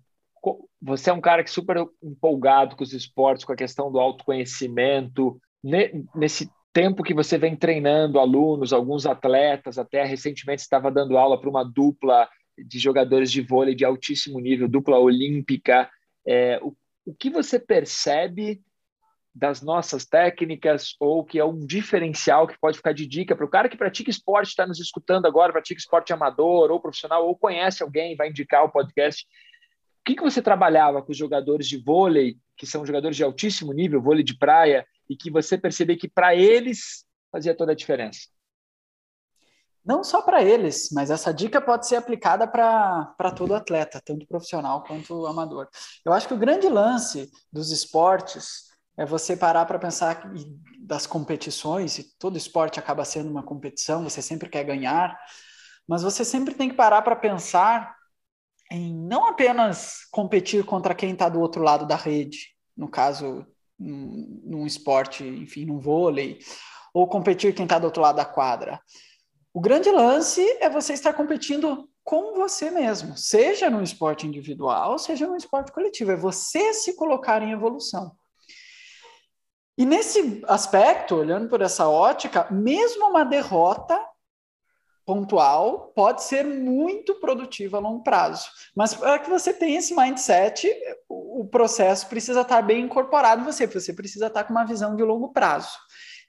[0.81, 3.99] você é um cara que é super empolgado com os esportes, com a questão do
[3.99, 5.39] autoconhecimento.
[6.15, 11.49] Nesse tempo que você vem treinando alunos, alguns atletas, até recentemente estava dando aula para
[11.49, 15.89] uma dupla de jogadores de vôlei de altíssimo nível, dupla olímpica.
[16.25, 16.73] É, o
[17.09, 18.61] o que você percebe
[19.33, 23.49] das nossas técnicas ou que é um diferencial que pode ficar de dica para o
[23.49, 27.81] cara que pratica esporte, está nos escutando agora, pratica esporte amador ou profissional, ou conhece
[27.81, 29.25] alguém, vai indicar o podcast.
[29.25, 33.73] O que, que você trabalhava com os jogadores de vôlei, que são jogadores de altíssimo
[33.73, 38.27] nível, vôlei de praia, e que você percebeu que para eles fazia toda a diferença?
[39.89, 44.83] Não só para eles, mas essa dica pode ser aplicada para todo atleta, tanto profissional
[44.83, 45.67] quanto amador.
[46.05, 50.31] Eu acho que o grande lance dos esportes é você parar para pensar
[50.79, 55.19] das competições, e todo esporte acaba sendo uma competição, você sempre quer ganhar,
[55.87, 57.95] mas você sempre tem que parar para pensar
[58.69, 63.43] em não apenas competir contra quem está do outro lado da rede, no caso,
[63.79, 66.37] num, num esporte, enfim, num vôlei,
[66.93, 68.79] ou competir quem está do outro lado da quadra.
[69.59, 75.27] O grande lance é você estar competindo com você mesmo, seja no esporte individual, seja
[75.27, 78.15] no esporte coletivo, é você se colocar em evolução.
[79.77, 84.01] E nesse aspecto, olhando por essa ótica, mesmo uma derrota
[85.05, 88.49] pontual pode ser muito produtiva a longo prazo.
[88.73, 90.73] Mas para que você tenha esse mindset,
[91.09, 95.03] o processo precisa estar bem incorporado em você, você precisa estar com uma visão de
[95.03, 95.77] longo prazo.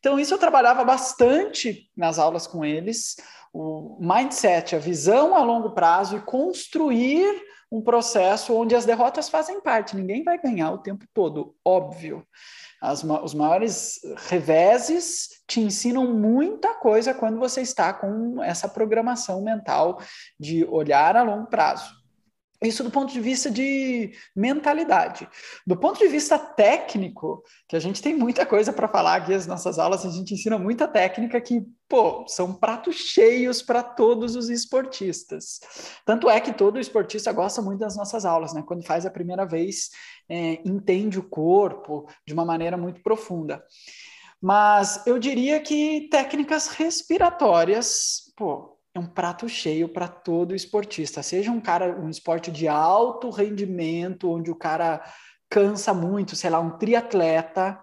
[0.01, 3.17] Então, isso eu trabalhava bastante nas aulas com eles,
[3.53, 9.61] o mindset, a visão a longo prazo e construir um processo onde as derrotas fazem
[9.61, 9.95] parte.
[9.95, 12.27] Ninguém vai ganhar o tempo todo, óbvio.
[12.83, 20.01] As, os maiores reveses te ensinam muita coisa quando você está com essa programação mental
[20.39, 22.00] de olhar a longo prazo.
[22.63, 25.27] Isso do ponto de vista de mentalidade.
[25.67, 29.47] Do ponto de vista técnico, que a gente tem muita coisa para falar aqui nas
[29.47, 34.51] nossas aulas, a gente ensina muita técnica que, pô, são pratos cheios para todos os
[34.51, 35.61] esportistas.
[36.05, 38.63] Tanto é que todo esportista gosta muito das nossas aulas, né?
[38.67, 39.89] Quando faz a primeira vez,
[40.29, 43.65] é, entende o corpo de uma maneira muito profunda.
[44.41, 51.23] Mas eu diria que técnicas respiratórias, pô, é um prato cheio para todo esportista.
[51.23, 55.01] Seja um cara, um esporte de alto rendimento, onde o cara
[55.49, 57.81] cansa muito, sei lá, um triatleta,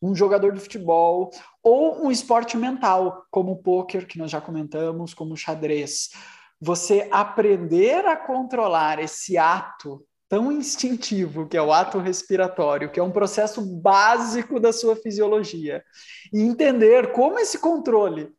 [0.00, 1.30] um jogador de futebol,
[1.62, 6.10] ou um esporte mental, como o poker, que nós já comentamos, como o xadrez.
[6.60, 13.02] Você aprender a controlar esse ato tão instintivo, que é o ato respiratório, que é
[13.02, 15.82] um processo básico da sua fisiologia,
[16.32, 18.35] e entender como esse controle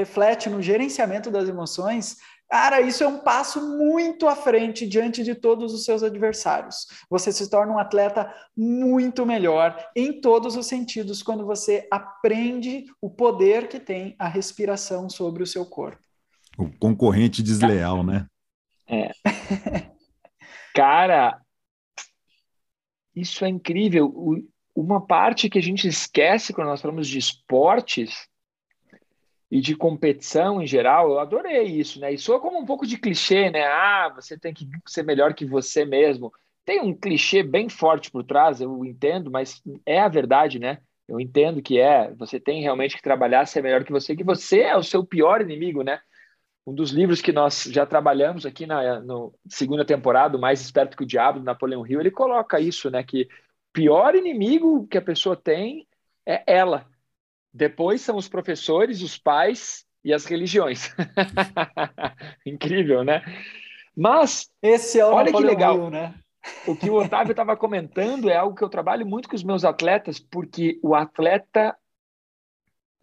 [0.00, 2.16] reflete no gerenciamento das emoções,
[2.48, 6.86] cara, isso é um passo muito à frente diante de todos os seus adversários.
[7.10, 13.10] Você se torna um atleta muito melhor em todos os sentidos quando você aprende o
[13.10, 16.02] poder que tem a respiração sobre o seu corpo.
[16.58, 18.26] O concorrente desleal, né?
[18.88, 19.10] É.
[20.74, 21.38] Cara,
[23.14, 24.42] isso é incrível.
[24.74, 28.29] Uma parte que a gente esquece quando nós falamos de esportes
[29.50, 32.12] e de competição em geral, eu adorei isso, né?
[32.12, 33.64] E soa como um pouco de clichê, né?
[33.66, 36.32] Ah, você tem que ser melhor que você mesmo.
[36.64, 40.78] Tem um clichê bem forte por trás, eu entendo, mas é a verdade, né?
[41.08, 42.12] Eu entendo que é.
[42.14, 45.40] Você tem realmente que trabalhar ser melhor que você, que você é o seu pior
[45.40, 46.00] inimigo, né?
[46.64, 49.02] Um dos livros que nós já trabalhamos aqui na
[49.48, 53.02] segunda temporada, Mais Esperto que o Diabo, do Napoleão Hill, ele coloca isso, né?
[53.02, 55.88] Que o pior inimigo que a pessoa tem
[56.24, 56.86] é ela
[57.52, 60.94] depois são os professores, os pais e as religiões.
[62.46, 63.22] Incrível, né?
[63.96, 66.14] Mas esse é o olha que legal, né?
[66.66, 69.64] O que o Otávio estava comentando é algo que eu trabalho muito com os meus
[69.64, 71.76] atletas, porque o atleta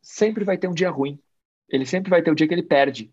[0.02, 1.20] sempre vai ter um dia ruim.
[1.70, 3.12] Ele sempre vai ter o dia que ele perde.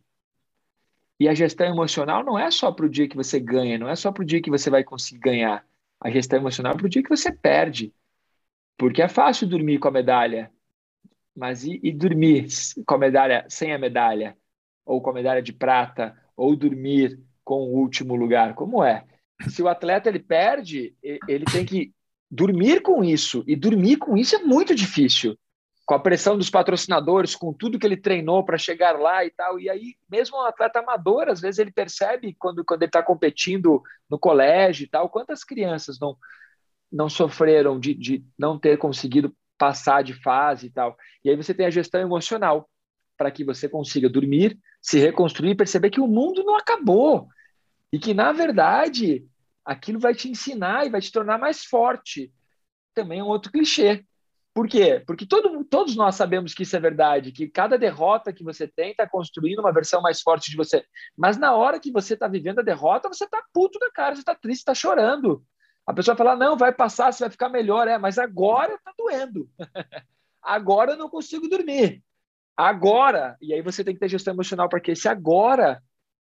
[1.19, 3.95] E a gestão emocional não é só para o dia que você ganha, não é
[3.95, 5.67] só para o dia que você vai conseguir ganhar.
[6.01, 7.93] A gestão emocional é para o dia que você perde.
[8.77, 10.51] Porque é fácil dormir com a medalha,
[11.35, 12.47] mas e, e dormir
[12.87, 14.37] com a medalha sem a medalha?
[14.85, 16.17] Ou com a medalha de prata?
[16.37, 18.55] Ou dormir com o último lugar?
[18.55, 19.05] Como é?
[19.49, 21.93] Se o atleta ele perde, ele tem que
[22.31, 23.45] dormir com isso.
[23.47, 25.37] E dormir com isso é muito difícil.
[25.87, 29.61] Com a pressão dos patrocinadores, com tudo que ele treinou para chegar lá e tal.
[29.61, 33.83] E aí, mesmo um atleta amador, às vezes ele percebe quando, quando ele está competindo
[34.09, 36.17] no colégio e tal, quantas crianças não,
[36.91, 40.97] não sofreram de, de não ter conseguido passar de fase e tal.
[41.25, 42.69] E aí você tem a gestão emocional
[43.17, 47.29] para que você consiga dormir, se reconstruir e perceber que o mundo não acabou
[47.93, 49.25] e que na verdade
[49.65, 52.33] aquilo vai te ensinar e vai te tornar mais forte.
[52.95, 54.05] Também é um outro clichê.
[54.53, 55.03] Por quê?
[55.05, 58.93] Porque todo, todos nós sabemos que isso é verdade, que cada derrota que você tem
[58.93, 60.85] está construindo uma versão mais forte de você.
[61.17, 64.21] Mas na hora que você está vivendo a derrota, você está puto da cara, você
[64.21, 65.45] está triste, está chorando.
[65.87, 67.87] A pessoa fala, não, vai passar, você vai ficar melhor.
[67.89, 69.49] É, mas agora está doendo.
[70.43, 72.03] agora eu não consigo dormir.
[72.57, 75.83] Agora, e aí você tem que ter gestão emocional para que esse agora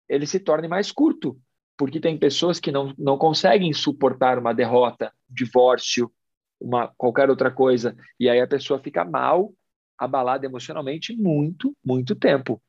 [0.08, 1.38] ele se torne mais curto.
[1.76, 6.12] Porque tem pessoas que não, não conseguem suportar uma derrota, um divórcio,
[6.60, 7.96] uma qualquer outra coisa.
[8.18, 9.52] E aí a pessoa fica mal,
[9.98, 12.62] abalada emocionalmente muito, muito tempo.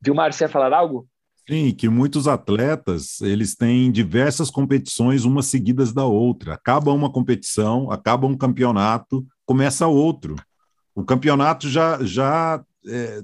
[0.00, 1.08] Vilmar, você falar algo?
[1.48, 6.54] Sim, que muitos atletas, eles têm diversas competições, umas seguidas da outra.
[6.54, 10.36] Acaba uma competição, acaba um campeonato, começa outro.
[10.94, 13.22] O campeonato já, já é,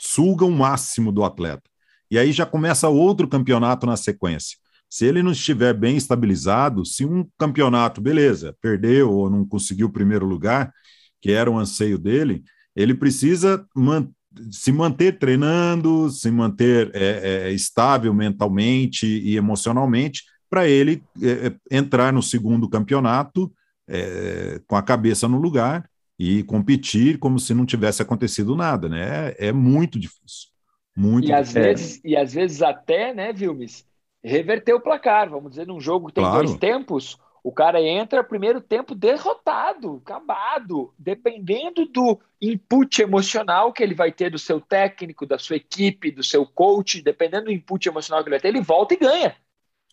[0.00, 1.62] suga o máximo do atleta.
[2.10, 4.58] E aí já começa outro campeonato na sequência.
[4.88, 9.92] Se ele não estiver bem estabilizado, se um campeonato, beleza, perdeu ou não conseguiu o
[9.92, 10.72] primeiro lugar,
[11.20, 12.42] que era um anseio dele,
[12.74, 14.08] ele precisa man
[14.50, 21.76] se manter treinando, se manter é, é, estável mentalmente e emocionalmente, para ele é, é,
[21.76, 23.52] entrar no segundo campeonato
[23.88, 25.88] é, com a cabeça no lugar
[26.18, 29.28] e competir como se não tivesse acontecido nada, né?
[29.38, 30.50] É, é muito difícil.
[30.96, 33.86] Muito e, às vezes, e às vezes até, né, Vilmes,
[34.22, 36.44] reverter o placar, vamos dizer, num jogo que tem claro.
[36.44, 43.94] dois tempos, o cara entra primeiro tempo derrotado, acabado, dependendo do input emocional que ele
[43.94, 48.22] vai ter do seu técnico, da sua equipe, do seu coach, dependendo do input emocional
[48.22, 49.36] que ele vai ter, ele volta e ganha.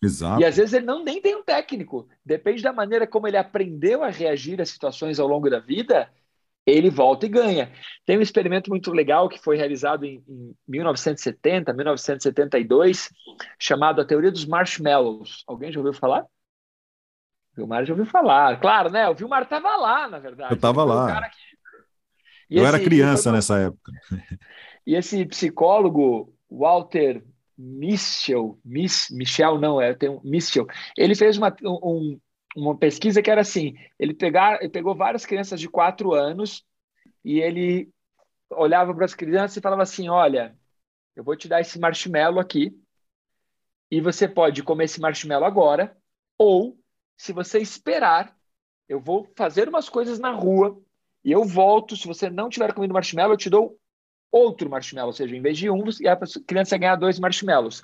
[0.02, 0.40] Exato.
[0.40, 2.08] E às vezes ele não nem tem um técnico.
[2.24, 6.08] Depende da maneira como ele aprendeu a reagir a situações ao longo da vida,
[6.64, 7.72] ele volta e ganha.
[8.04, 13.10] Tem um experimento muito legal que foi realizado em, em 1970, 1972,
[13.58, 15.42] chamado a teoria dos marshmallows.
[15.46, 16.26] Alguém já ouviu falar?
[17.58, 18.60] O Vilmar já ouviu falar.
[18.60, 19.08] Claro, né?
[19.08, 20.52] O Vilmar estava lá, na verdade.
[20.52, 21.28] Eu estava lá.
[22.48, 23.92] Eu esse, era criança nessa época.
[24.86, 27.22] E esse psicólogo, Walter
[27.58, 30.66] Michel, Miss, Michel não, é, tem um Michel,
[30.96, 32.18] ele fez uma, um,
[32.56, 36.64] uma pesquisa que era assim, ele, pegar, ele pegou várias crianças de quatro anos
[37.24, 37.90] e ele
[38.50, 40.56] olhava para as crianças e falava assim, olha,
[41.16, 42.72] eu vou te dar esse marshmallow aqui
[43.90, 45.94] e você pode comer esse marshmallow agora
[46.38, 46.78] ou
[47.18, 48.34] se você esperar,
[48.88, 50.80] eu vou fazer umas coisas na rua
[51.24, 51.96] e eu volto.
[51.96, 53.76] Se você não tiver comido marshmallow, eu te dou
[54.30, 57.82] outro marshmallow, ou seja, em vez de um, a criança ia ganhar dois marshmallows.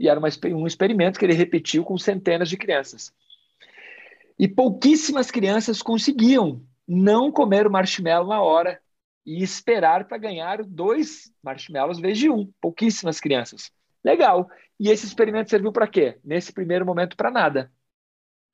[0.00, 3.14] E era uma, um experimento que ele repetiu com centenas de crianças.
[4.38, 8.80] E pouquíssimas crianças conseguiam não comer o marshmallow na hora
[9.24, 12.52] e esperar para ganhar dois marshmallows em vez de um.
[12.60, 13.70] Pouquíssimas crianças.
[14.04, 14.50] Legal.
[14.78, 16.18] E esse experimento serviu para quê?
[16.24, 17.70] Nesse primeiro momento, para nada.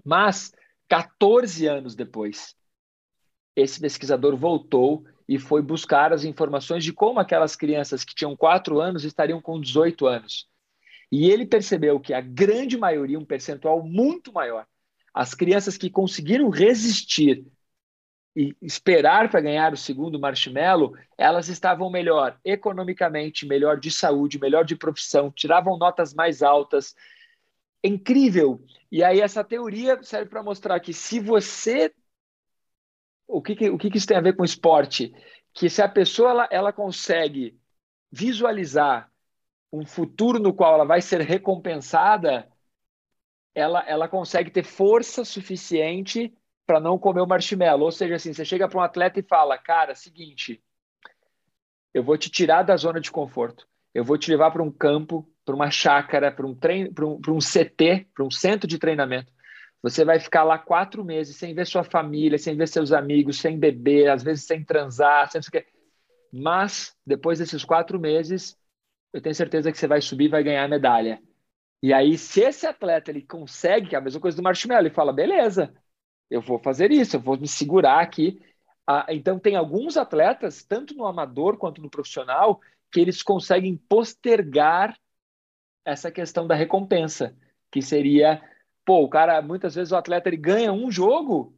[0.05, 0.53] Mas,
[0.89, 2.55] 14 anos depois,
[3.55, 8.81] esse pesquisador voltou e foi buscar as informações de como aquelas crianças que tinham 4
[8.81, 10.49] anos estariam com 18 anos.
[11.11, 14.67] E ele percebeu que a grande maioria, um percentual muito maior,
[15.13, 17.47] as crianças que conseguiram resistir
[18.35, 24.65] e esperar para ganhar o segundo marshmallow, elas estavam melhor economicamente, melhor de saúde, melhor
[24.65, 26.95] de profissão, tiravam notas mais altas.
[27.83, 28.65] É incrível.
[28.91, 31.93] E aí essa teoria serve para mostrar que se você
[33.27, 35.15] o que, que, o que, que isso tem a ver com esporte?
[35.55, 37.59] Que se a pessoa ela, ela consegue
[38.11, 39.11] visualizar
[39.73, 42.47] um futuro no qual ela vai ser recompensada,
[43.55, 46.35] ela, ela consegue ter força suficiente
[46.67, 47.87] para não comer o marshmallow.
[47.87, 50.63] Ou seja, assim, você chega para um atleta e fala, cara, seguinte,
[51.95, 55.27] eu vou te tirar da zona de conforto, eu vou te levar para um campo
[55.45, 59.33] para uma chácara, para um, treino, para um, um CT, para um centro de treinamento.
[59.83, 63.59] Você vai ficar lá quatro meses sem ver sua família, sem ver seus amigos, sem
[63.59, 65.41] beber, às vezes sem transar, sem
[66.33, 68.57] Mas, depois desses quatro meses,
[69.13, 71.21] eu tenho certeza que você vai subir vai ganhar a medalha.
[71.83, 74.95] E aí, se esse atleta ele consegue, que é a mesma coisa do marshmallow, ele
[74.95, 75.75] fala: beleza,
[76.31, 78.41] eu vou fazer isso, eu vou me segurar aqui.
[78.87, 84.97] Ah, então, tem alguns atletas, tanto no amador quanto no profissional, que eles conseguem postergar
[85.85, 87.37] essa questão da recompensa,
[87.71, 88.43] que seria,
[88.85, 91.57] pô, o cara, muitas vezes o atleta ele ganha um jogo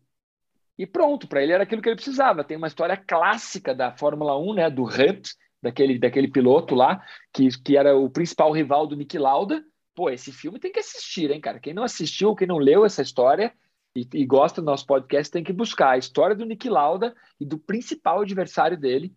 [0.79, 2.45] e pronto, para ele era aquilo que ele precisava.
[2.45, 5.31] Tem uma história clássica da Fórmula 1, né, do Hunt,
[5.63, 9.65] daquele, daquele piloto lá, que, que era o principal rival do Nick Lauda.
[9.95, 11.61] Pô, esse filme tem que assistir, hein, cara?
[11.61, 13.53] Quem não assistiu, quem não leu essa história
[13.95, 17.45] e, e gosta do nosso podcast tem que buscar a história do Nick Lauda e
[17.45, 19.15] do principal adversário dele,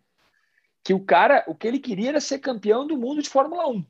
[0.84, 3.84] que o cara, o que ele queria era ser campeão do mundo de Fórmula 1.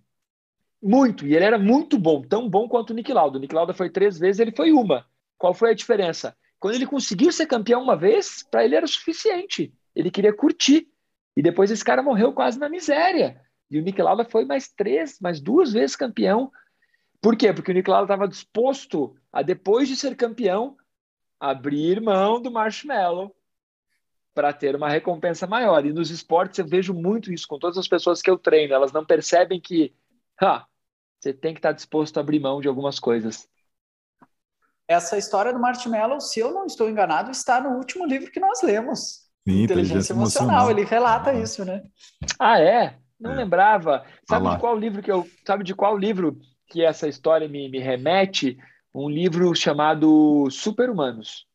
[0.82, 3.38] Muito, e ele era muito bom, tão bom quanto o Nick Lauda.
[3.38, 5.06] O Nick Lauda foi três vezes, ele foi uma.
[5.38, 6.36] Qual foi a diferença?
[6.60, 9.74] Quando ele conseguiu ser campeão uma vez, para ele era suficiente.
[9.96, 10.88] Ele queria curtir.
[11.36, 13.40] E depois esse cara morreu quase na miséria.
[13.70, 16.52] E o Nick Lauda foi mais três, mais duas vezes campeão.
[17.22, 17.54] Por quê?
[17.54, 20.78] Porque o Nick Lauda estava disposto a, depois de ser campeão,
[21.40, 23.36] abrir mão do marshmallow
[24.34, 25.86] para ter uma recompensa maior.
[25.86, 28.74] E nos esportes eu vejo muito isso com todas as pessoas que eu treino.
[28.74, 29.94] Elas não percebem que
[30.42, 30.66] ha,
[31.20, 33.48] você tem que estar disposto a abrir mão de algumas coisas.
[34.88, 38.62] Essa história do Marshmallow, se eu não estou enganado, está no último livro que nós
[38.64, 39.28] lemos.
[39.48, 40.68] Sim, inteligência, emocional.
[40.68, 40.72] emocional.
[40.72, 41.34] Ele relata ah.
[41.34, 41.84] isso, né?
[42.40, 42.98] Ah, é?
[43.20, 43.36] Não é.
[43.36, 44.06] lembrava.
[44.28, 45.28] Sabe ah de qual livro que eu.
[45.46, 48.58] Sabe de qual livro que essa história me, me remete?
[48.94, 51.46] Um livro chamado Super-Humanos.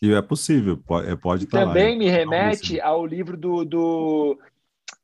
[0.00, 4.38] E é possível, pode, é, pode estar Também lá, me remete ao livro do, do,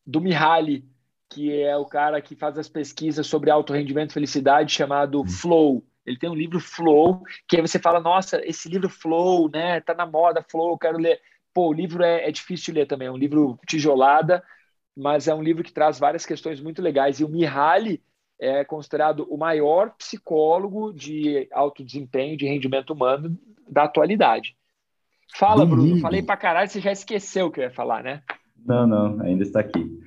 [0.07, 0.85] do Mihaly,
[1.33, 5.29] que é o cara que faz as pesquisas sobre alto rendimento e felicidade, chamado uhum.
[5.29, 5.85] Flow.
[6.05, 9.81] Ele tem um livro Flow, que aí você fala, nossa, esse livro Flow, né?
[9.81, 11.21] Tá na moda, Flow, quero ler.
[11.55, 14.43] Pô, o livro é, é difícil de ler também, é um livro tijolada,
[14.97, 17.21] mas é um livro que traz várias questões muito legais.
[17.21, 18.03] E o Mihaly
[18.39, 24.57] é considerado o maior psicólogo de alto desempenho, de rendimento humano da atualidade.
[25.35, 25.99] Fala, Bruno.
[26.01, 28.23] Falei pra caralho, você já esqueceu o que eu ia falar, né?
[28.67, 30.02] Não, não, ainda está aqui.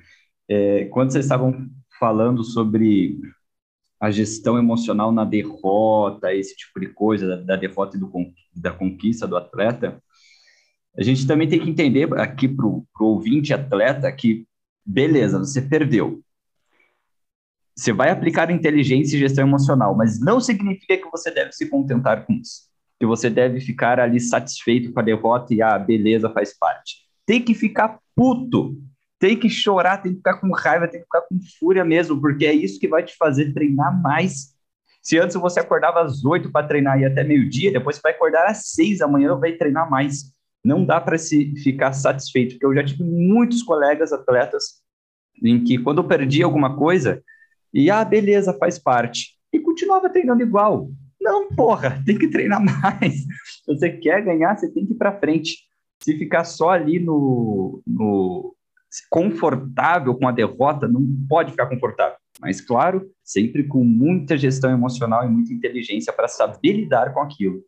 [0.48, 1.68] É, quando vocês estavam
[1.98, 3.18] falando sobre
[4.00, 8.10] a gestão emocional na derrota, esse tipo de coisa, da, da derrota e do,
[8.54, 10.02] da conquista do atleta,
[10.96, 14.46] a gente também tem que entender aqui para o ouvinte atleta que,
[14.84, 16.22] beleza, você perdeu.
[17.76, 22.24] Você vai aplicar inteligência e gestão emocional, mas não significa que você deve se contentar
[22.24, 22.62] com isso.
[22.98, 27.04] Que você deve ficar ali satisfeito com a derrota e, ah, beleza, faz parte.
[27.26, 28.82] Tem que ficar puto
[29.18, 32.46] tem que chorar, tem que ficar com raiva, tem que ficar com fúria mesmo, porque
[32.46, 34.54] é isso que vai te fazer treinar mais.
[35.02, 38.46] Se antes você acordava às oito para treinar e até meio-dia, depois você vai acordar
[38.46, 40.32] às seis da manhã e vai treinar mais.
[40.64, 44.80] Não dá para se ficar satisfeito, porque eu já tive muitos colegas atletas
[45.42, 47.22] em que quando eu perdi alguma coisa,
[47.72, 50.90] e ah, beleza, faz parte, e continuava treinando igual.
[51.20, 53.14] Não, porra, tem que treinar mais.
[53.14, 55.58] Se você quer ganhar, você tem que ir para frente.
[56.02, 58.55] Se ficar só ali no, no,
[59.10, 62.16] confortável com a derrota, não pode ficar confortável.
[62.40, 67.62] Mas, claro, sempre com muita gestão emocional e muita inteligência para saber lidar com aquilo.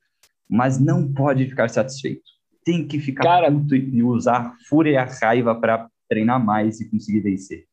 [0.48, 2.22] Mas não pode ficar satisfeito.
[2.64, 6.90] Tem que ficar Cara, puto e usar fúria e a raiva para treinar mais e
[6.90, 7.66] conseguir vencer.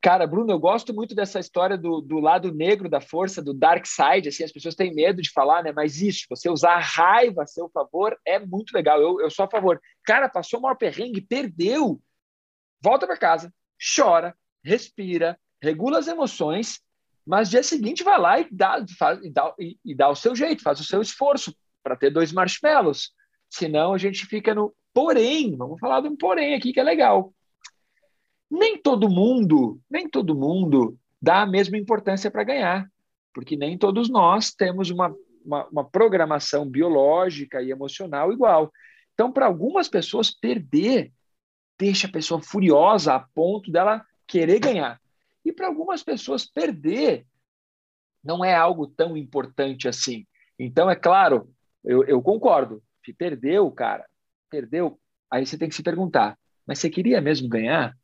[0.00, 3.84] Cara, Bruno, eu gosto muito dessa história do, do lado negro da força, do dark
[3.84, 5.72] side, assim, as pessoas têm medo de falar, né?
[5.72, 9.00] Mas isso, você usar a raiva a seu favor é muito legal.
[9.00, 9.80] Eu, eu sou a favor.
[10.04, 12.00] Cara, passou o maior perrengue, perdeu
[12.80, 13.52] volta para casa,
[13.96, 16.80] chora, respira, regula as emoções,
[17.26, 20.34] mas dia seguinte vai lá e dá, faz, e dá, e, e dá o seu
[20.34, 23.12] jeito, faz o seu esforço para ter dois marshmallows.
[23.50, 27.32] Senão a gente fica no porém, vamos falar de um porém aqui que é legal.
[28.50, 32.90] Nem todo mundo, nem todo mundo dá a mesma importância para ganhar,
[33.34, 35.14] porque nem todos nós temos uma,
[35.44, 38.72] uma, uma programação biológica e emocional igual.
[39.12, 41.12] Então, para algumas pessoas, perder
[41.78, 45.00] deixa a pessoa furiosa a ponto dela querer ganhar.
[45.44, 47.26] E para algumas pessoas, perder
[48.22, 50.26] não é algo tão importante assim.
[50.58, 51.48] Então, é claro,
[51.84, 52.82] eu, eu concordo.
[53.04, 54.04] Se perdeu, cara,
[54.50, 55.00] perdeu,
[55.30, 57.96] aí você tem que se perguntar: mas você queria mesmo ganhar?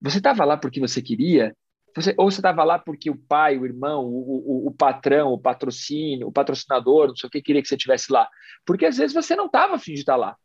[0.00, 1.56] Você estava lá porque você queria?
[1.94, 5.38] Você, ou você estava lá porque o pai, o irmão, o, o, o, patrão, o
[5.38, 8.28] patrocínio, o patrocinador, não sei o que, queria que você estivesse lá?
[8.66, 10.36] Porque às vezes você não estava afim de estar lá.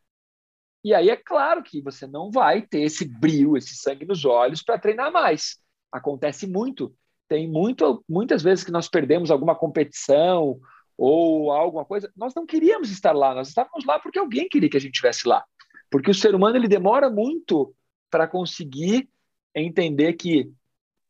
[0.88, 4.64] E aí é claro que você não vai ter esse brilho, esse sangue nos olhos
[4.64, 5.58] para treinar mais.
[5.92, 6.96] Acontece muito.
[7.28, 10.58] Tem muito, muitas vezes que nós perdemos alguma competição
[10.98, 12.10] ou alguma coisa.
[12.16, 15.28] Nós não queríamos estar lá, nós estávamos lá porque alguém queria que a gente estivesse
[15.28, 15.44] lá.
[15.92, 17.76] Porque o ser humano ele demora muito
[18.10, 19.10] para conseguir
[19.54, 20.50] entender que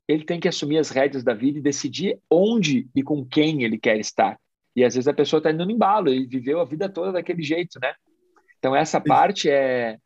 [0.07, 3.77] ele tem que assumir as rédeas da vida e decidir onde e com quem ele
[3.77, 4.39] quer estar.
[4.75, 7.43] E às vezes a pessoa está indo no embalo, ele viveu a vida toda daquele
[7.43, 7.93] jeito, né?
[8.67, 9.97] Então, essa parte é,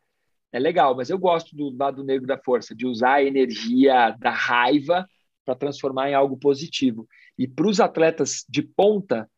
[0.52, 4.30] é legal, mas eu gosto do lado negro da força, de usar a energia da
[4.30, 5.04] raiva
[5.44, 7.08] para transformar em algo positivo.
[7.36, 9.28] E para os atletas de ponta,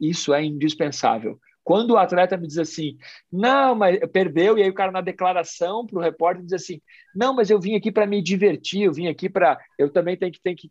[0.00, 1.38] isso é indispensável.
[1.62, 2.96] Quando o atleta me diz assim,
[3.30, 6.80] não, mas perdeu, e aí o cara na declaração para o repórter diz assim,
[7.14, 9.60] não, mas eu vim aqui para me divertir, eu vim aqui para.
[9.78, 10.70] Eu também tenho que, tenho que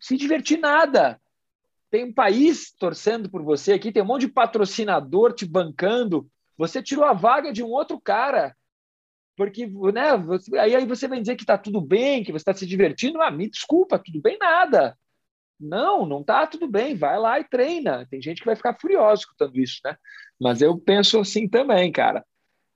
[0.00, 1.20] se divertir nada.
[1.92, 6.28] Tem um país torcendo por você aqui, tem um monte de patrocinador te bancando.
[6.60, 8.54] Você tirou a vaga de um outro cara.
[9.34, 12.52] Porque, né, você, aí, aí você vem dizer que está tudo bem, que você está
[12.52, 13.22] se divertindo.
[13.22, 14.94] Ah, me desculpa, tudo bem nada.
[15.58, 16.94] Não, não está tudo bem.
[16.94, 18.06] Vai lá e treina.
[18.10, 19.96] Tem gente que vai ficar furiosa escutando isso, né?
[20.38, 22.22] Mas eu penso assim também, cara.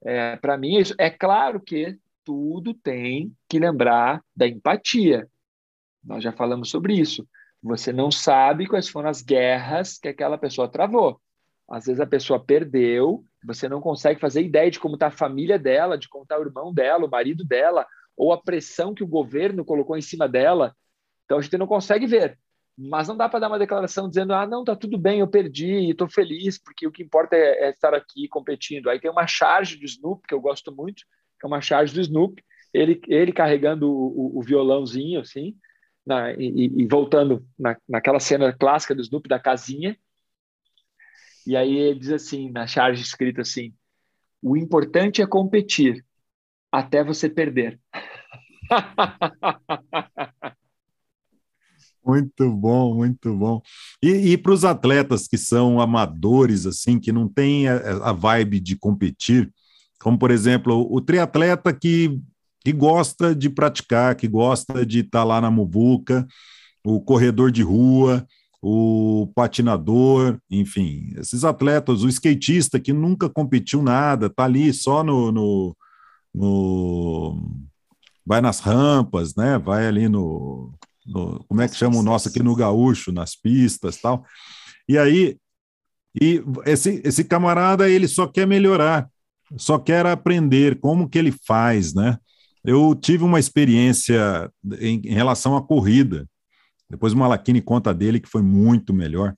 [0.02, 5.28] É, Para mim, isso, é claro que tudo tem que lembrar da empatia.
[6.02, 7.28] Nós já falamos sobre isso.
[7.62, 11.20] Você não sabe quais foram as guerras que aquela pessoa travou.
[11.68, 15.58] Às vezes a pessoa perdeu, você não consegue fazer ideia de como está a família
[15.58, 17.86] dela, de como está o irmão dela, o marido dela,
[18.16, 20.74] ou a pressão que o governo colocou em cima dela.
[21.24, 22.38] Então a gente não consegue ver.
[22.76, 25.90] Mas não dá para dar uma declaração dizendo: ah, não, está tudo bem, eu perdi
[25.90, 28.90] estou feliz, porque o que importa é, é, estar aqui competindo.
[28.90, 31.04] Aí tem uma charge do Snoop, que eu gosto muito,
[31.38, 32.42] que é uma charge do Snoop,
[32.72, 35.56] ele, ele carregando o, o, o violãozinho, assim,
[36.04, 39.96] na, e, e, voltando na, naquela cena clássica do Snoop da casinha,
[41.46, 43.72] e aí ele diz assim, na charge escrita assim:
[44.42, 46.04] o importante é competir
[46.70, 47.80] até você perder.
[52.06, 53.62] Muito bom, muito bom.
[54.02, 58.60] E, e para os atletas que são amadores, assim, que não têm a, a, vibe
[58.60, 59.50] de competir,
[59.98, 62.20] como por exemplo o triatleta que,
[62.62, 66.26] que gosta de praticar, que gosta de estar tá lá na muvuca,
[66.84, 68.26] o corredor de rua,
[68.66, 75.30] o patinador, enfim, esses atletas, o skatista que nunca competiu nada, tá ali só no,
[75.30, 75.76] no,
[76.34, 77.66] no
[78.24, 79.58] vai nas rampas, né?
[79.58, 80.72] Vai ali no,
[81.04, 84.24] no como é que chama o nosso aqui no gaúcho, nas pistas, tal.
[84.88, 85.36] E aí
[86.18, 89.10] e esse, esse camarada ele só quer melhorar,
[89.58, 92.16] só quer aprender como que ele faz, né?
[92.64, 94.50] Eu tive uma experiência
[94.80, 96.26] em, em relação à corrida.
[96.94, 99.34] Depois o Malachini conta dele que foi muito melhor.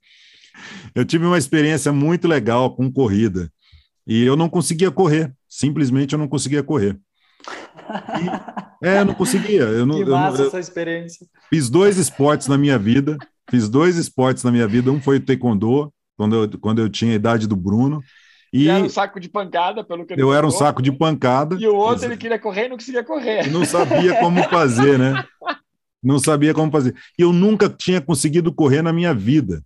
[0.93, 3.51] Eu tive uma experiência muito legal com corrida
[4.05, 6.99] e eu não conseguia correr, simplesmente eu não conseguia correr.
[8.81, 9.61] E, é, eu não conseguia.
[9.61, 11.25] Eu não, que massa eu, eu, essa experiência.
[11.49, 13.17] Fiz dois esportes na minha vida,
[13.49, 14.91] fiz dois esportes na minha vida.
[14.91, 18.03] Um foi o taekwondo, quando eu, quando eu tinha a idade do Bruno.
[18.53, 20.33] E era um saco de pancada, pelo que Eu falou.
[20.35, 21.57] era um saco de pancada.
[21.59, 23.49] E o outro, ele queria correr e não conseguia correr.
[23.49, 25.25] não sabia como fazer, né?
[26.03, 26.95] não sabia como fazer.
[27.17, 29.63] E eu nunca tinha conseguido correr na minha vida.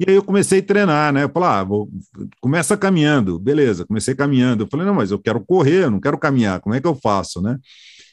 [0.00, 1.24] E aí eu comecei a treinar, né?
[1.24, 1.90] Eu falei, ah, vou...
[2.40, 4.64] começa caminhando, beleza, comecei caminhando.
[4.64, 6.94] Eu falei, não, mas eu quero correr, eu não quero caminhar, como é que eu
[6.94, 7.58] faço, né?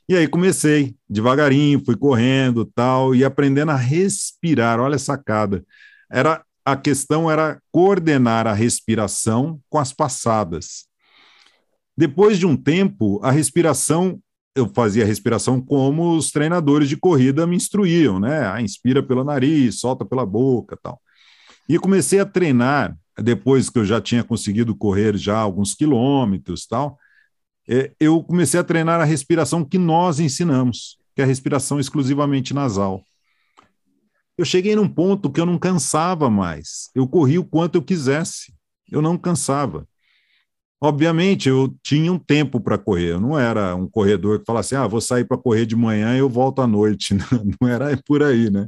[0.07, 4.79] E aí comecei devagarinho, fui correndo, tal, e aprendendo a respirar.
[4.79, 5.63] Olha a sacada.
[6.11, 10.85] Era a questão era coordenar a respiração com as passadas.
[11.95, 14.19] Depois de um tempo, a respiração
[14.55, 18.47] eu fazia a respiração como os treinadores de corrida me instruíam, né?
[18.47, 20.99] Ah, inspira pelo nariz, solta pela boca, tal.
[21.67, 26.97] E comecei a treinar depois que eu já tinha conseguido correr já alguns quilômetros, tal.
[27.67, 32.53] É, eu comecei a treinar a respiração que nós ensinamos, que é a respiração exclusivamente
[32.53, 33.03] nasal.
[34.37, 36.89] Eu cheguei num ponto que eu não cansava mais.
[36.93, 38.53] Eu corri o quanto eu quisesse.
[38.89, 39.87] Eu não cansava.
[40.85, 44.85] Obviamente, eu tinha um tempo para correr, eu não era um corredor que falasse, ah,
[44.85, 47.15] vou sair para correr de manhã e eu volto à noite.
[47.59, 48.67] Não, era por aí, né?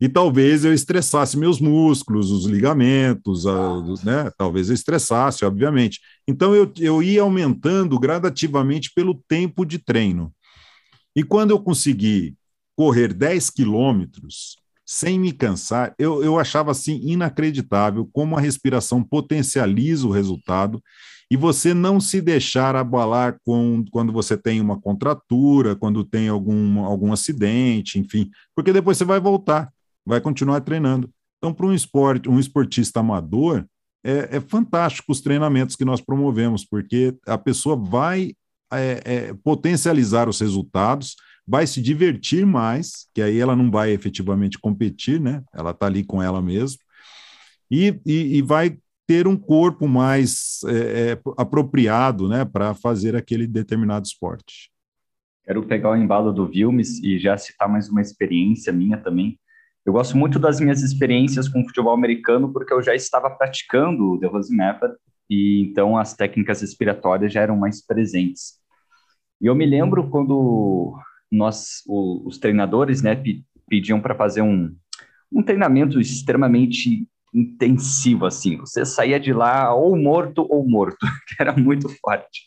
[0.00, 4.30] E talvez eu estressasse meus músculos, os ligamentos, a, né?
[4.38, 5.98] Talvez eu estressasse, obviamente.
[6.28, 10.32] Então eu, eu ia aumentando gradativamente pelo tempo de treino.
[11.16, 12.36] E quando eu consegui
[12.76, 14.56] correr 10 quilômetros
[14.86, 20.80] sem me cansar, eu, eu achava assim inacreditável como a respiração potencializa o resultado
[21.30, 26.80] e você não se deixar abalar com, quando você tem uma contratura, quando tem algum,
[26.84, 29.72] algum acidente, enfim, porque depois você vai voltar,
[30.04, 31.10] vai continuar treinando.
[31.38, 33.64] Então, para um esporte, um esportista amador,
[34.04, 38.32] é, é, fantástico os treinamentos que nós promovemos, porque a pessoa vai
[38.72, 41.16] é, é, potencializar os resultados,
[41.46, 45.42] vai se divertir mais, que aí ela não vai efetivamente competir, né?
[45.54, 46.78] Ela está ali com ela mesma,
[47.70, 53.46] e, e, e vai ter um corpo mais é, é, apropriado né, para fazer aquele
[53.46, 54.70] determinado esporte.
[55.44, 59.38] Quero pegar o embalo do Vilmes e já citar mais uma experiência minha também.
[59.84, 64.18] Eu gosto muito das minhas experiências com futebol americano porque eu já estava praticando o
[64.18, 64.94] The Rose Method
[65.28, 68.54] e então as técnicas respiratórias já eram mais presentes.
[69.40, 70.98] E eu me lembro quando
[71.30, 73.20] nós, os treinadores, né,
[73.68, 74.74] pediam para fazer um,
[75.30, 78.56] um treinamento extremamente intensivo, assim.
[78.58, 82.44] Você saía de lá ou morto ou morto, que era muito forte.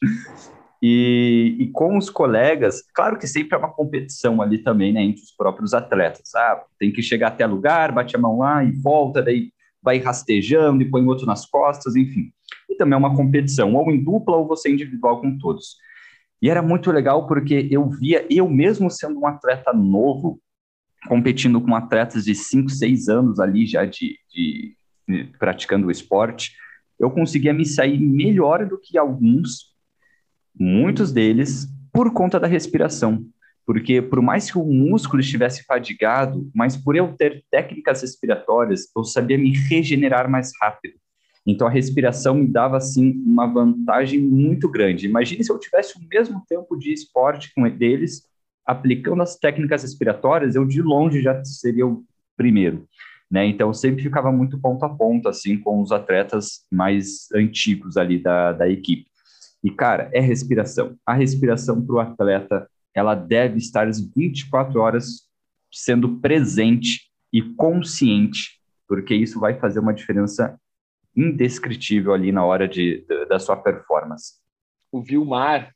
[0.81, 5.23] E, e, com os colegas, claro que sempre é uma competição ali também, né, entre
[5.23, 6.33] os próprios atletas.
[6.35, 10.83] Ah, tem que chegar até lugar, bate a mão lá e volta, daí vai rastejando
[10.83, 12.31] e põe outro nas costas, enfim.
[12.69, 15.77] E também é uma competição, ou em dupla ou você individual com todos.
[16.41, 20.39] E era muito legal porque eu via, eu mesmo sendo um atleta novo,
[21.07, 24.76] competindo com atletas de 5, 6 anos ali já de, de,
[25.39, 26.53] praticando o esporte,
[26.99, 29.74] eu conseguia me sair melhor do que alguns,
[30.58, 33.26] muitos deles, por conta da respiração.
[33.66, 39.03] Porque por mais que o músculo estivesse fadigado, mas por eu ter técnicas respiratórias, eu
[39.03, 40.95] sabia me regenerar mais rápido.
[41.45, 45.05] Então a respiração me dava assim uma vantagem muito grande.
[45.05, 48.24] Imagine se eu tivesse o mesmo tempo de esporte com eles,
[48.66, 52.03] aplicando as técnicas respiratórias, eu de longe já seria o
[52.36, 52.88] primeiro.
[53.30, 53.45] Né?
[53.47, 58.53] Então, sempre ficava muito ponto a ponto, assim, com os atletas mais antigos ali da,
[58.53, 59.07] da equipe.
[59.63, 60.95] E, cara, é respiração.
[61.05, 65.28] A respiração para o atleta, ela deve estar as 24 horas
[65.71, 70.57] sendo presente e consciente, porque isso vai fazer uma diferença
[71.15, 74.36] indescritível ali na hora de, da sua performance.
[74.91, 75.75] O Vilmar,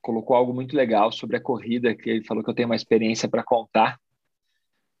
[0.00, 3.28] colocou algo muito legal sobre a corrida, que ele falou que eu tenho uma experiência
[3.28, 3.98] para contar.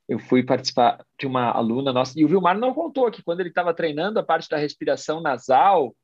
[0.08, 3.50] Eu fui participar de uma aluna nossa, e o Vilmar não contou que quando ele
[3.50, 5.94] estava treinando a parte da respiração nasal,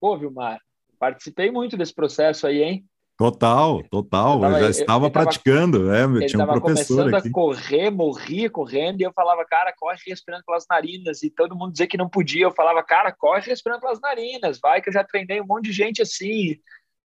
[0.00, 0.58] pô, Vilmar,
[0.98, 2.86] participei muito desse processo aí, hein?
[3.16, 4.34] Total, total.
[4.34, 6.02] Eu, tava, eu já estava eu, praticando, né?
[6.02, 7.28] Ele tinha um professor começando aqui.
[7.28, 11.22] a correr, morria correndo, e eu falava, cara, corre respirando pelas narinas.
[11.22, 12.44] E todo mundo dizia que não podia.
[12.44, 15.72] Eu falava, cara, corre respirando pelas narinas, vai, que eu já treinei um monte de
[15.72, 16.56] gente assim.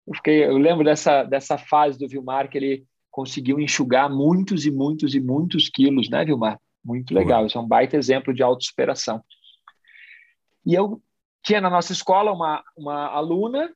[0.07, 2.85] Eu, fiquei, eu lembro dessa, dessa fase do Vilmar que ele
[3.17, 6.61] conseguiu enxugar muitos e muitos e muitos quilos, né, Vilmar?
[6.85, 7.47] Muito legal.
[7.47, 9.23] Isso é um baita exemplo de autossuperação.
[10.63, 11.01] E eu
[11.41, 13.73] tinha na nossa escola uma, uma aluna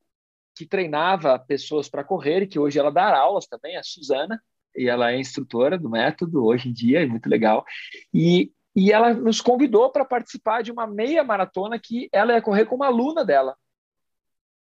[0.56, 4.40] que treinava pessoas para correr e que hoje ela dá aulas também, a Suzana,
[4.76, 7.66] e ela é instrutora do método hoje em dia, é muito legal.
[8.14, 12.66] E, e ela nos convidou para participar de uma meia maratona que ela ia correr
[12.66, 13.58] com uma aluna dela,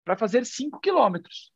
[0.05, 1.51] para fazer 5 quilômetros.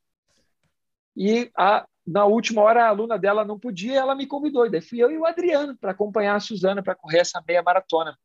[1.16, 4.66] E a, na última hora a aluna dela não podia, ela me convidou.
[4.66, 7.64] E daí fui eu e o Adriano para acompanhar a Suzana para correr essa meia
[7.64, 8.18] maratona.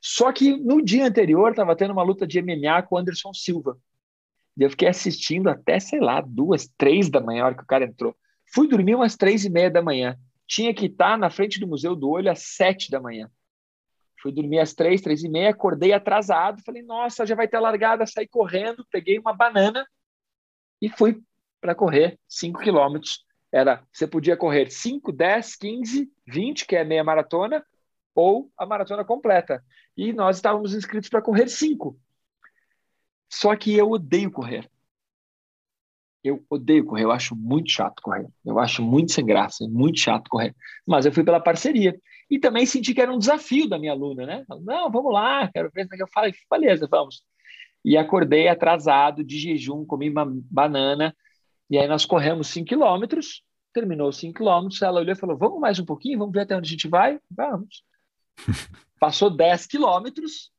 [0.00, 3.78] Só que no dia anterior estava tendo uma luta de MMA com o Anderson Silva.
[4.56, 7.66] E eu fiquei assistindo até, sei lá, duas, três da manhã, a hora que o
[7.66, 8.16] cara entrou.
[8.52, 10.18] Fui dormir umas três e meia da manhã.
[10.46, 13.30] Tinha que estar na frente do Museu do Olho às sete da manhã.
[14.20, 16.62] Fui dormir às três, três e meia, acordei atrasado.
[16.62, 18.06] Falei, nossa, já vai ter largada.
[18.06, 19.86] Saí correndo, peguei uma banana
[20.80, 21.22] e fui
[21.60, 23.24] para correr cinco quilômetros.
[23.52, 27.64] Era, você podia correr 5, 10, 15, 20, que é meia maratona,
[28.14, 29.64] ou a maratona completa.
[29.96, 31.98] E nós estávamos inscritos para correr cinco.
[33.28, 34.70] Só que eu odeio correr.
[36.22, 38.28] Eu odeio correr, eu acho muito chato correr.
[38.44, 40.54] Eu acho muito sem graça, muito chato correr.
[40.86, 41.98] Mas eu fui pela parceria.
[42.30, 44.44] E também senti que era um desafio da minha aluna, né?
[44.62, 45.88] Não, vamos lá, quero ver.
[45.98, 47.24] Eu falei, beleza, vamos.
[47.84, 51.16] E acordei atrasado, de jejum, comi uma banana.
[51.70, 53.42] E aí nós corremos 5 quilômetros,
[53.72, 54.82] terminou 5 quilômetros.
[54.82, 57.20] Ela olhou e falou: Vamos mais um pouquinho, vamos ver até onde a gente vai?
[57.30, 57.84] Vamos.
[58.98, 60.50] Passou 10 quilômetros.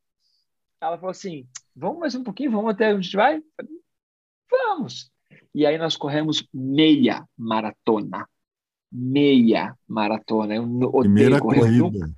[0.80, 1.46] Ela falou assim:
[1.76, 3.42] Vamos mais um pouquinho, vamos até onde a gente vai?
[4.50, 5.10] Vamos.
[5.54, 8.26] E aí nós corremos meia maratona.
[8.90, 10.54] Meia maratona.
[10.54, 11.60] Eu Primeira correr.
[11.60, 11.82] corrida.
[11.82, 12.14] Nunca,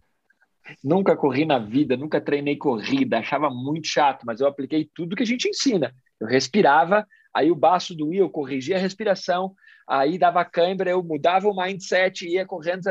[0.82, 5.22] nunca corri na vida, nunca treinei corrida, achava muito chato, mas eu apliquei tudo que
[5.22, 5.95] a gente ensina.
[6.20, 9.55] Eu respirava, aí o baço doía, eu corrigia a respiração,
[9.87, 12.82] aí dava câimbra, eu mudava o mindset, ia correndo.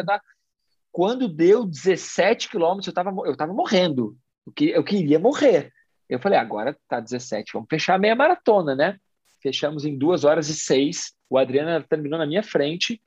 [0.92, 4.18] Quando deu 17 quilômetros, eu estava eu tava morrendo.
[4.58, 5.72] Eu queria morrer.
[6.10, 9.00] Eu falei, agora tá 17, vamos fechar a meia maratona, né?
[9.42, 11.14] Fechamos em duas horas e seis.
[11.30, 13.02] O Adriano terminou na minha frente,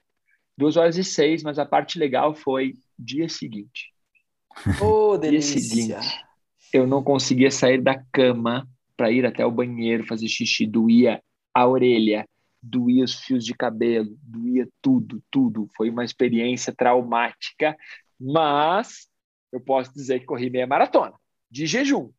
[0.57, 3.93] duas horas e seis, mas a parte legal foi dia seguinte.
[4.80, 5.61] Oh, dia delícia.
[5.61, 6.24] seguinte,
[6.72, 8.66] eu não conseguia sair da cama
[8.97, 11.22] para ir até o banheiro fazer xixi, doía
[11.57, 12.28] a orelha,
[12.62, 15.66] doía os fios de cabelo, doía tudo, tudo.
[15.74, 17.74] Foi uma experiência traumática,
[18.20, 19.09] mas
[19.50, 21.14] eu posso dizer que corri meia maratona,
[21.50, 22.11] de jejum.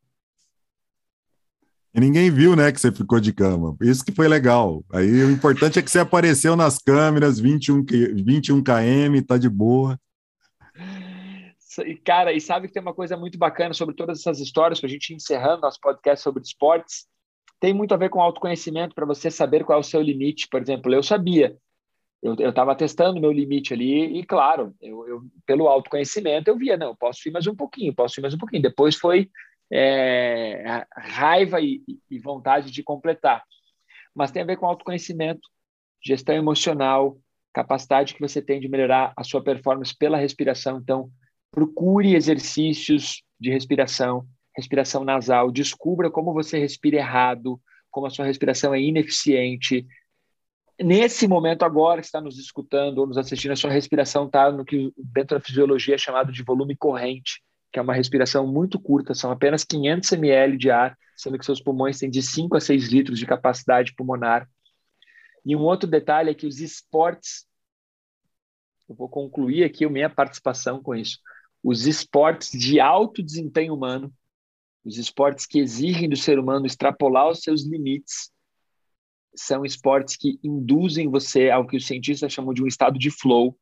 [1.94, 3.76] E ninguém viu, né, que você ficou de cama.
[3.80, 4.84] Isso que foi legal.
[4.92, 9.96] Aí o importante é que você apareceu nas câmeras, 21, 21 km, tá de boa.
[12.04, 14.90] Cara, e sabe que tem uma coisa muito bacana sobre todas essas histórias, para a
[14.90, 17.06] gente encerrando nosso podcast sobre esportes,
[17.60, 20.48] tem muito a ver com autoconhecimento, para você saber qual é o seu limite.
[20.48, 21.56] Por exemplo, eu sabia,
[22.22, 26.88] eu estava testando meu limite ali, e claro, eu, eu, pelo autoconhecimento, eu via, não,
[26.88, 28.62] eu posso ir mais um pouquinho, posso ir mais um pouquinho.
[28.62, 29.30] Depois foi
[29.70, 33.44] é, raiva e, e vontade de completar.
[34.14, 35.48] Mas tem a ver com autoconhecimento,
[36.04, 37.18] gestão emocional,
[37.52, 40.78] capacidade que você tem de melhorar a sua performance pela respiração.
[40.78, 41.10] Então,
[41.50, 44.26] procure exercícios de respiração,
[44.58, 49.86] respiração nasal, descubra como você respira errado, como a sua respiração é ineficiente.
[50.80, 54.64] Nesse momento agora que está nos escutando ou nos assistindo, a sua respiração está no
[54.64, 57.42] que dentro da fisiologia é chamado de volume corrente
[57.72, 61.60] que é uma respiração muito curta, são apenas 500 ml de ar, sendo que seus
[61.60, 64.48] pulmões têm de 5 a 6 litros de capacidade pulmonar.
[65.44, 67.46] E um outro detalhe é que os esportes,
[68.88, 71.18] eu vou concluir aqui a minha participação com isso,
[71.62, 74.12] os esportes de alto desempenho humano,
[74.84, 78.30] os esportes que exigem do ser humano extrapolar os seus limites,
[79.34, 83.56] são esportes que induzem você ao que os cientistas chamam de um estado de flow,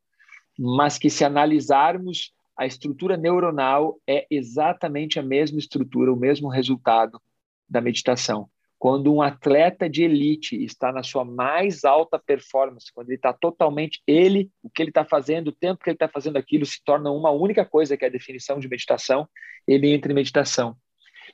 [0.58, 7.20] mas que se analisarmos a estrutura neuronal é exatamente a mesma estrutura, o mesmo resultado
[7.68, 8.48] da meditação.
[8.78, 14.02] Quando um atleta de elite está na sua mais alta performance, quando ele está totalmente
[14.06, 17.10] ele, o que ele está fazendo, o tempo que ele está fazendo aquilo se torna
[17.10, 19.28] uma única coisa, que é a definição de meditação,
[19.66, 20.76] ele entra em meditação.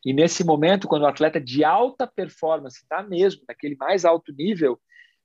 [0.04, 4.78] E nesse momento, quando o atleta de alta performance está mesmo naquele mais alto nível,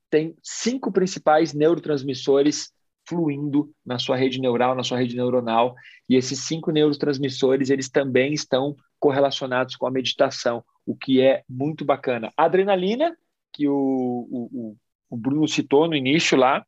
[0.10, 2.72] tem cinco principais neurotransmissores
[3.08, 5.76] fluindo na sua rede neural, na sua rede neuronal,
[6.10, 11.86] e esses cinco neurotransmissores, eles também estão correlacionados com a meditação, o que é muito
[11.86, 12.32] bacana.
[12.36, 13.16] A adrenalina,
[13.54, 14.78] que o, o,
[15.10, 16.66] o Bruno citou no início lá,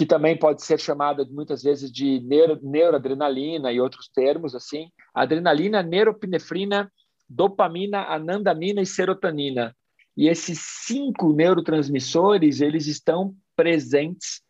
[0.00, 4.90] que também pode ser chamada muitas vezes de neuro, neuroadrenalina e outros termos assim.
[5.12, 6.90] Adrenalina, neuropinefrina,
[7.28, 9.76] dopamina, anandamina e serotonina.
[10.16, 14.40] E esses cinco neurotransmissores, eles estão presentes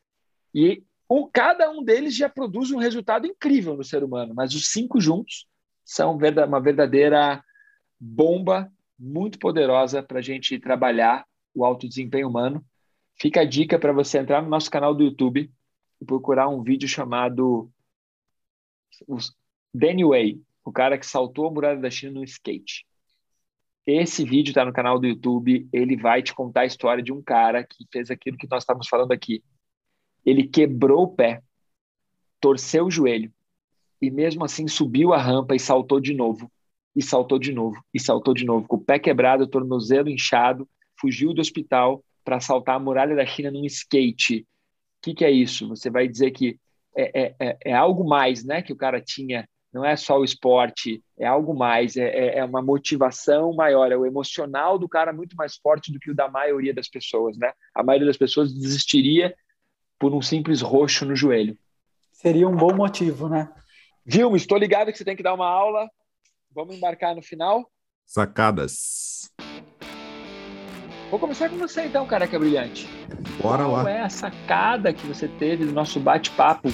[0.54, 0.84] e
[1.32, 5.48] cada um deles já produz um resultado incrível no ser humano, mas os cinco juntos
[5.84, 7.42] são uma verdadeira
[7.98, 12.64] bomba muito poderosa para a gente trabalhar o alto desempenho humano.
[13.20, 15.50] Fica a dica para você entrar no nosso canal do YouTube
[16.00, 17.70] e procurar um vídeo chamado
[19.74, 22.86] Danny Way, o cara que saltou a muralha da China no skate.
[23.86, 25.68] Esse vídeo está no canal do YouTube.
[25.70, 28.88] Ele vai te contar a história de um cara que fez aquilo que nós estávamos
[28.88, 29.42] falando aqui.
[30.24, 31.42] Ele quebrou o pé,
[32.40, 33.30] torceu o joelho
[34.00, 36.50] e mesmo assim subiu a rampa e saltou de novo,
[36.96, 40.66] e saltou de novo, e saltou de novo, com o pé quebrado, tornozelo inchado,
[40.98, 44.40] fugiu do hospital para saltar a muralha da China num skate.
[44.40, 44.46] O
[45.02, 45.68] que, que é isso?
[45.68, 46.58] Você vai dizer que
[46.96, 50.24] é, é, é, é algo mais né, que o cara tinha não é só o
[50.24, 55.12] esporte, é algo mais, é, é, é uma motivação maior, é o emocional do cara
[55.12, 57.52] muito mais forte do que o da maioria das pessoas, né?
[57.74, 59.34] A maioria das pessoas desistiria
[59.98, 61.56] por um simples roxo no joelho.
[62.10, 63.48] Seria um bom motivo, né?
[64.04, 65.88] Vilma, estou ligado que você tem que dar uma aula.
[66.52, 67.70] Vamos embarcar no final?
[68.04, 69.30] Sacadas.
[71.10, 72.88] Vou começar com você então, careca brilhante.
[73.42, 73.82] Bora Qual lá.
[73.82, 76.68] Qual é a sacada que você teve do nosso bate-papo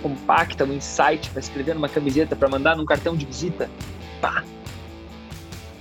[0.00, 3.68] compacta, um insight para escrever numa camiseta, para mandar num cartão de visita?
[4.18, 4.42] Pá.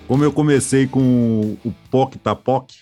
[0.09, 2.73] Como eu comecei com o POC Tapoc,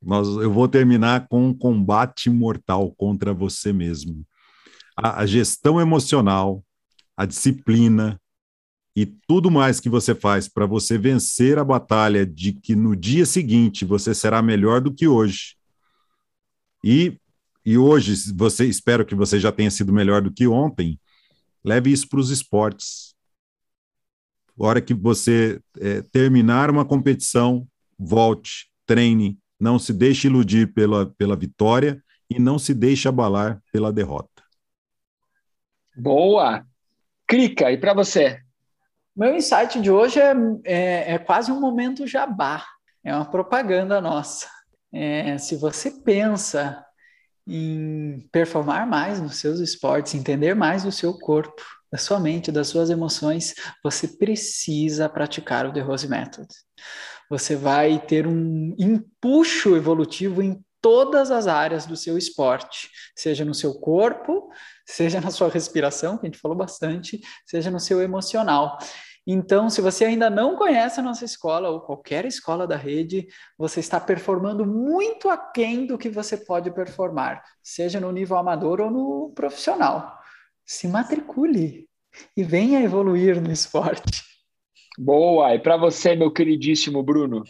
[0.00, 4.24] nós, eu vou terminar com um combate mortal contra você mesmo.
[4.96, 6.62] A, a gestão emocional,
[7.16, 8.20] a disciplina,
[9.00, 13.24] e tudo mais que você faz para você vencer a batalha de que no dia
[13.24, 15.56] seguinte você será melhor do que hoje.
[16.82, 17.16] E,
[17.64, 20.98] e hoje, você espero que você já tenha sido melhor do que ontem.
[21.64, 23.14] Leve isso para os esportes.
[24.58, 31.06] A hora que você é, terminar uma competição, volte, treine, não se deixe iludir pela,
[31.06, 34.42] pela vitória e não se deixe abalar pela derrota.
[35.96, 36.66] Boa!
[37.28, 38.47] Clica, e para você?
[39.18, 40.32] Meu insight de hoje é,
[40.64, 42.64] é, é, quase um momento jabá,
[43.02, 44.46] é uma propaganda nossa.
[44.92, 46.86] É, se você pensa
[47.44, 51.60] em performar mais nos seus esportes, entender mais do seu corpo,
[51.90, 56.46] da sua mente, das suas emoções, você precisa praticar o The Rose Method.
[57.28, 63.52] Você vai ter um empuxo evolutivo em todas as áreas do seu esporte, seja no
[63.52, 64.48] seu corpo,
[64.86, 68.78] seja na sua respiração, que a gente falou bastante, seja no seu emocional.
[69.30, 73.78] Então, se você ainda não conhece a nossa escola ou qualquer escola da rede, você
[73.78, 79.32] está performando muito aquém do que você pode performar, seja no nível amador ou no
[79.34, 80.18] profissional.
[80.64, 81.86] Se matricule
[82.34, 84.24] e venha evoluir no esporte.
[84.98, 85.54] Boa!
[85.54, 87.44] E para você, meu queridíssimo Bruno?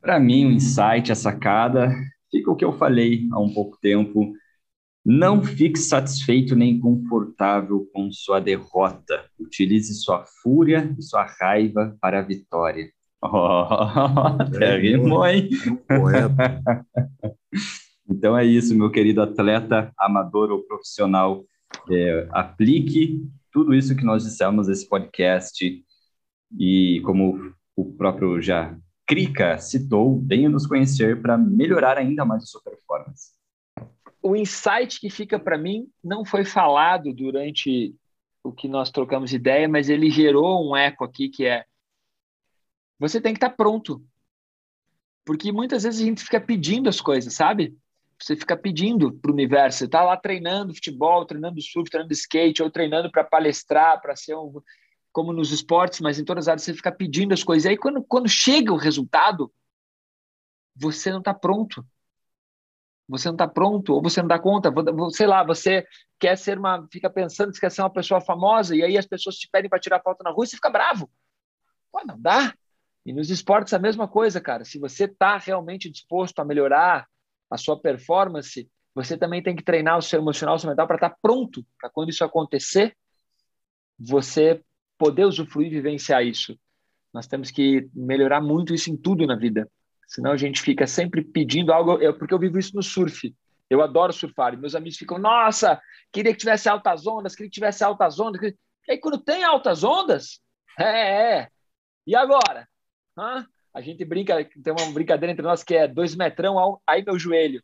[0.00, 1.94] Para mim, o insight, a sacada,
[2.28, 4.34] fica o que eu falei há um pouco tempo
[5.04, 9.26] não fique satisfeito nem confortável com sua derrota.
[9.38, 12.90] Utilize sua fúria e sua raiva para a vitória.
[13.26, 14.36] Oh,
[14.78, 15.48] rimou, hein?
[18.06, 21.42] então é isso, meu querido atleta, amador ou profissional.
[21.90, 25.82] É, aplique tudo isso que nós dissemos nesse podcast
[26.60, 28.76] e como o próprio já
[29.06, 33.32] Krika citou, venha nos conhecer para melhorar ainda mais a sua performance
[34.24, 37.94] o insight que fica para mim não foi falado durante
[38.42, 41.66] o que nós trocamos ideia, mas ele gerou um eco aqui que é
[42.98, 44.02] você tem que estar tá pronto.
[45.26, 47.76] Porque muitas vezes a gente fica pedindo as coisas, sabe?
[48.18, 49.78] Você fica pedindo para o universo.
[49.78, 54.36] Você está lá treinando futebol, treinando surf, treinando skate, ou treinando para palestrar, para ser
[54.36, 54.62] um.
[55.12, 57.66] Como nos esportes, mas em todas as áreas você fica pedindo as coisas.
[57.66, 59.52] E aí, quando, quando chega o resultado,
[60.74, 61.86] você não está pronto
[63.08, 64.72] você não está pronto, ou você não dá conta,
[65.10, 65.86] sei lá, você
[66.18, 69.36] quer ser uma, fica pensando que quer ser uma pessoa famosa, e aí as pessoas
[69.36, 71.10] te pedem para tirar foto na rua e você fica bravo.
[71.92, 72.54] Pô, não dá.
[73.04, 74.64] E nos esportes a mesma coisa, cara.
[74.64, 77.06] Se você está realmente disposto a melhorar
[77.50, 80.96] a sua performance, você também tem que treinar o seu emocional, o seu mental para
[80.96, 82.96] estar tá pronto para quando isso acontecer,
[83.98, 84.62] você
[84.96, 86.58] poder usufruir e vivenciar isso.
[87.12, 89.70] Nós temos que melhorar muito isso em tudo na vida.
[90.06, 93.34] Senão a gente fica sempre pedindo algo, é porque eu vivo isso no surf.
[93.68, 94.54] Eu adoro surfar.
[94.54, 95.80] E meus amigos ficam, nossa,
[96.12, 98.40] queria que tivesse altas ondas, queria que tivesse altas ondas.
[98.42, 100.40] E aí, quando tem altas ondas,
[100.78, 101.48] é, é.
[102.06, 102.68] E agora?
[103.16, 103.46] Hã?
[103.72, 107.62] A gente brinca, tem uma brincadeira entre nós que é dois metrão, aí meu joelho.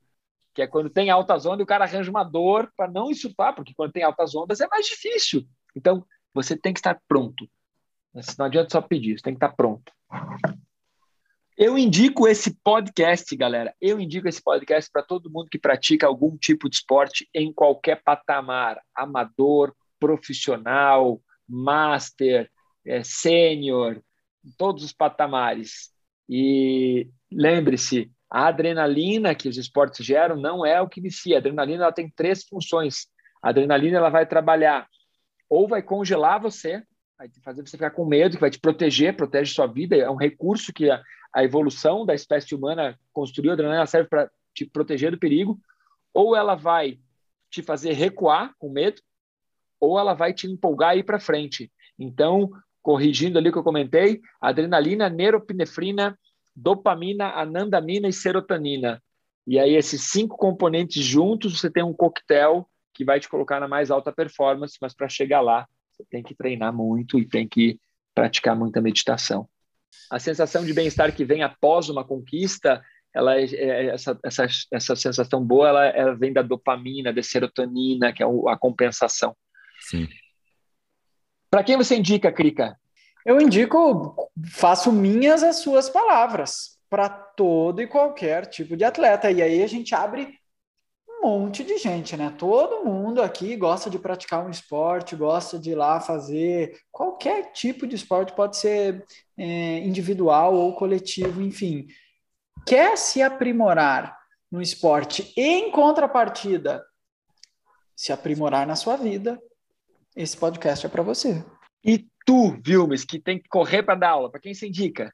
[0.53, 3.72] Que é quando tem altas ondas, o cara arranja uma dor para não surfar, porque
[3.76, 5.47] quando tem altas ondas é mais difícil.
[5.76, 7.49] Então, você tem que estar pronto.
[8.36, 9.93] Não adianta só pedir, você tem que estar pronto.
[11.62, 13.74] Eu indico esse podcast, galera.
[13.78, 18.02] Eu indico esse podcast para todo mundo que pratica algum tipo de esporte em qualquer
[18.02, 22.50] patamar, amador, profissional, master,
[22.86, 24.02] é, sênior,
[24.56, 25.90] todos os patamares.
[26.26, 31.36] E lembre-se, a adrenalina que os esportes geram não é o que inicia.
[31.36, 33.06] A adrenalina ela tem três funções.
[33.42, 34.88] A adrenalina ela vai trabalhar
[35.46, 36.82] ou vai congelar você,
[37.18, 40.16] vai fazer você ficar com medo, que vai te proteger, protege sua vida, é um
[40.16, 41.02] recurso que a,
[41.32, 45.58] a evolução da espécie humana construiu, a adrenalina serve para te proteger do perigo,
[46.12, 46.98] ou ela vai
[47.50, 49.00] te fazer recuar com medo,
[49.78, 51.70] ou ela vai te empolgar e ir para frente.
[51.98, 52.50] Então,
[52.82, 56.18] corrigindo ali o que eu comentei, adrenalina, neuropinefrina,
[56.54, 59.02] dopamina, anandamina e serotonina.
[59.46, 63.68] E aí, esses cinco componentes juntos, você tem um coquetel que vai te colocar na
[63.68, 67.80] mais alta performance, mas para chegar lá, você tem que treinar muito e tem que
[68.14, 69.48] praticar muita meditação.
[70.11, 72.82] A sensação de bem-estar que vem após uma conquista,
[73.14, 78.12] ela é, é, essa, essa, essa sensação boa, ela, ela vem da dopamina, da serotonina,
[78.12, 79.36] que é a compensação.
[79.80, 80.09] Sim.
[81.51, 82.76] Para quem você indica, Krika?
[83.26, 89.30] Eu indico, faço minhas as suas palavras para todo e qualquer tipo de atleta.
[89.30, 90.39] E aí a gente abre
[91.22, 92.34] um monte de gente, né?
[92.38, 97.86] Todo mundo aqui gosta de praticar um esporte, gosta de ir lá fazer qualquer tipo
[97.86, 99.04] de esporte, pode ser
[99.36, 101.86] é, individual ou coletivo, enfim.
[102.66, 104.18] Quer se aprimorar
[104.50, 106.84] no esporte e, em contrapartida,
[107.94, 109.40] se aprimorar na sua vida,
[110.16, 111.44] esse podcast é para você.
[111.84, 115.12] E tu, Vilmes, que tem que correr para dar aula, para quem você indica?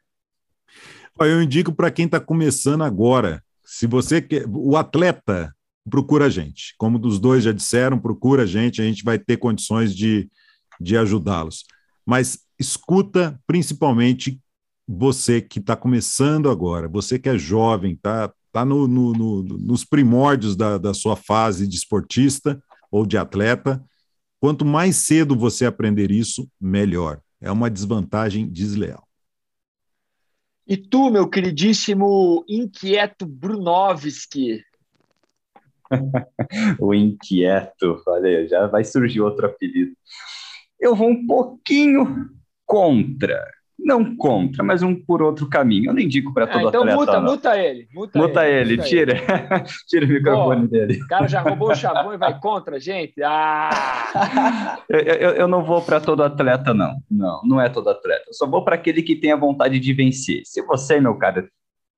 [1.18, 3.42] Eu indico para quem está começando agora.
[3.64, 5.55] Se você quer, o atleta
[5.90, 6.74] procura a gente.
[6.78, 10.30] Como dos dois já disseram, procura a gente, a gente vai ter condições de,
[10.80, 11.64] de ajudá-los.
[12.04, 14.40] Mas escuta principalmente
[14.86, 19.84] você que está começando agora, você que é jovem, está tá no, no, no, nos
[19.84, 23.84] primórdios da, da sua fase de esportista ou de atleta,
[24.46, 27.20] Quanto mais cedo você aprender isso, melhor.
[27.40, 29.06] É uma desvantagem desleal.
[30.66, 34.62] E tu, meu queridíssimo inquieto Brunovski?
[36.80, 39.92] o inquieto, olha, já vai surgir outro apelido.
[40.78, 42.30] Eu vou um pouquinho
[42.64, 43.44] contra
[43.78, 45.90] não contra, mas um por outro caminho.
[45.90, 47.02] Eu não indico para todo ah, então atleta.
[47.02, 47.88] Então muta, muta ele.
[47.92, 49.14] Muta, muta ele, ele, tira.
[49.86, 51.02] tira o microfone Pô, dele.
[51.02, 53.22] O cara já roubou o chavão e vai contra, gente.
[53.22, 54.80] Ah!
[54.88, 56.96] eu, eu, eu não vou para todo atleta, não.
[57.10, 58.24] Não, não é todo atleta.
[58.26, 60.42] Eu só vou para aquele que tem a vontade de vencer.
[60.44, 61.48] Se você, meu cara,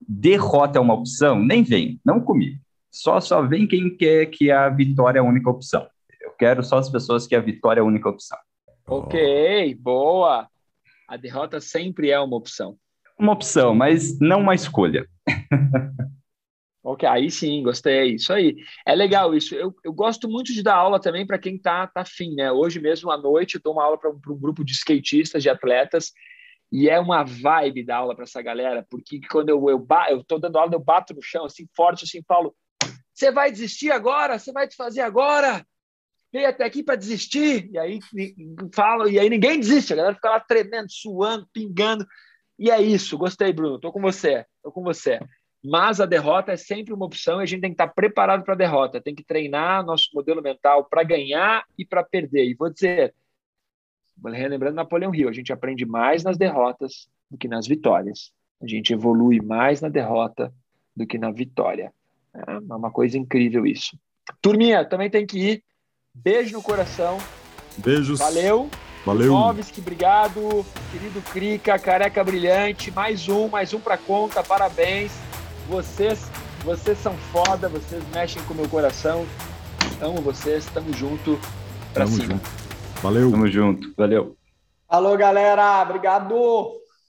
[0.06, 2.58] derrota é uma opção, nem vem, não comigo.
[2.90, 5.86] Só, só vem quem quer que a vitória é a única opção.
[6.20, 8.38] Eu quero só as pessoas que a vitória é a única opção.
[8.86, 10.48] Ok, boa
[11.08, 12.76] a derrota sempre é uma opção.
[13.18, 15.08] Uma opção, mas não uma escolha.
[16.84, 18.16] ok, aí sim, gostei.
[18.16, 18.56] Isso aí.
[18.86, 19.54] É legal isso.
[19.54, 22.52] Eu, eu gosto muito de dar aula também para quem está tá afim, né?
[22.52, 25.48] Hoje mesmo à noite eu dou uma aula para um, um grupo de skatistas, de
[25.48, 26.12] atletas,
[26.70, 30.38] e é uma vibe da aula para essa galera, porque quando eu, eu, eu tô
[30.38, 32.54] dando aula, eu bato no chão assim, forte, assim, Paulo,
[33.18, 34.38] você vai desistir agora?
[34.38, 35.64] Você vai te fazer agora?
[36.32, 38.00] veio até aqui para desistir, e aí
[38.74, 42.06] fala, e aí ninguém desiste, a galera fica lá tremendo, suando, pingando.
[42.58, 45.20] E é isso, gostei, Bruno, tô com você, tô com você.
[45.64, 48.54] Mas a derrota é sempre uma opção e a gente tem que estar preparado para
[48.54, 52.44] a derrota, tem que treinar nosso modelo mental para ganhar e para perder.
[52.44, 53.14] E vou dizer,
[54.24, 58.32] relembrando Napoleão Hill, a gente aprende mais nas derrotas do que nas vitórias.
[58.60, 60.52] A gente evolui mais na derrota
[60.94, 61.92] do que na vitória.
[62.46, 63.98] É uma coisa incrível isso.
[64.40, 65.62] Turminha, também tem que ir.
[66.14, 67.18] Beijo no coração.
[67.76, 68.18] Beijos.
[68.18, 68.68] Valeu.
[69.04, 69.32] Valeu.
[69.32, 70.64] Novski, obrigado.
[70.90, 72.90] Querido Crica, careca brilhante.
[72.90, 74.42] Mais um, mais um pra conta.
[74.42, 75.12] Parabéns.
[75.68, 76.30] Vocês,
[76.64, 79.26] vocês são foda, vocês mexem com o meu coração.
[80.00, 81.38] Amo vocês, tamo junto
[81.92, 82.34] pra tamo cima.
[82.34, 82.50] Junto.
[83.02, 83.30] Valeu.
[83.30, 83.94] Tamo junto.
[83.96, 84.36] Valeu.
[84.88, 85.82] Alô, galera.
[85.82, 86.34] Obrigado.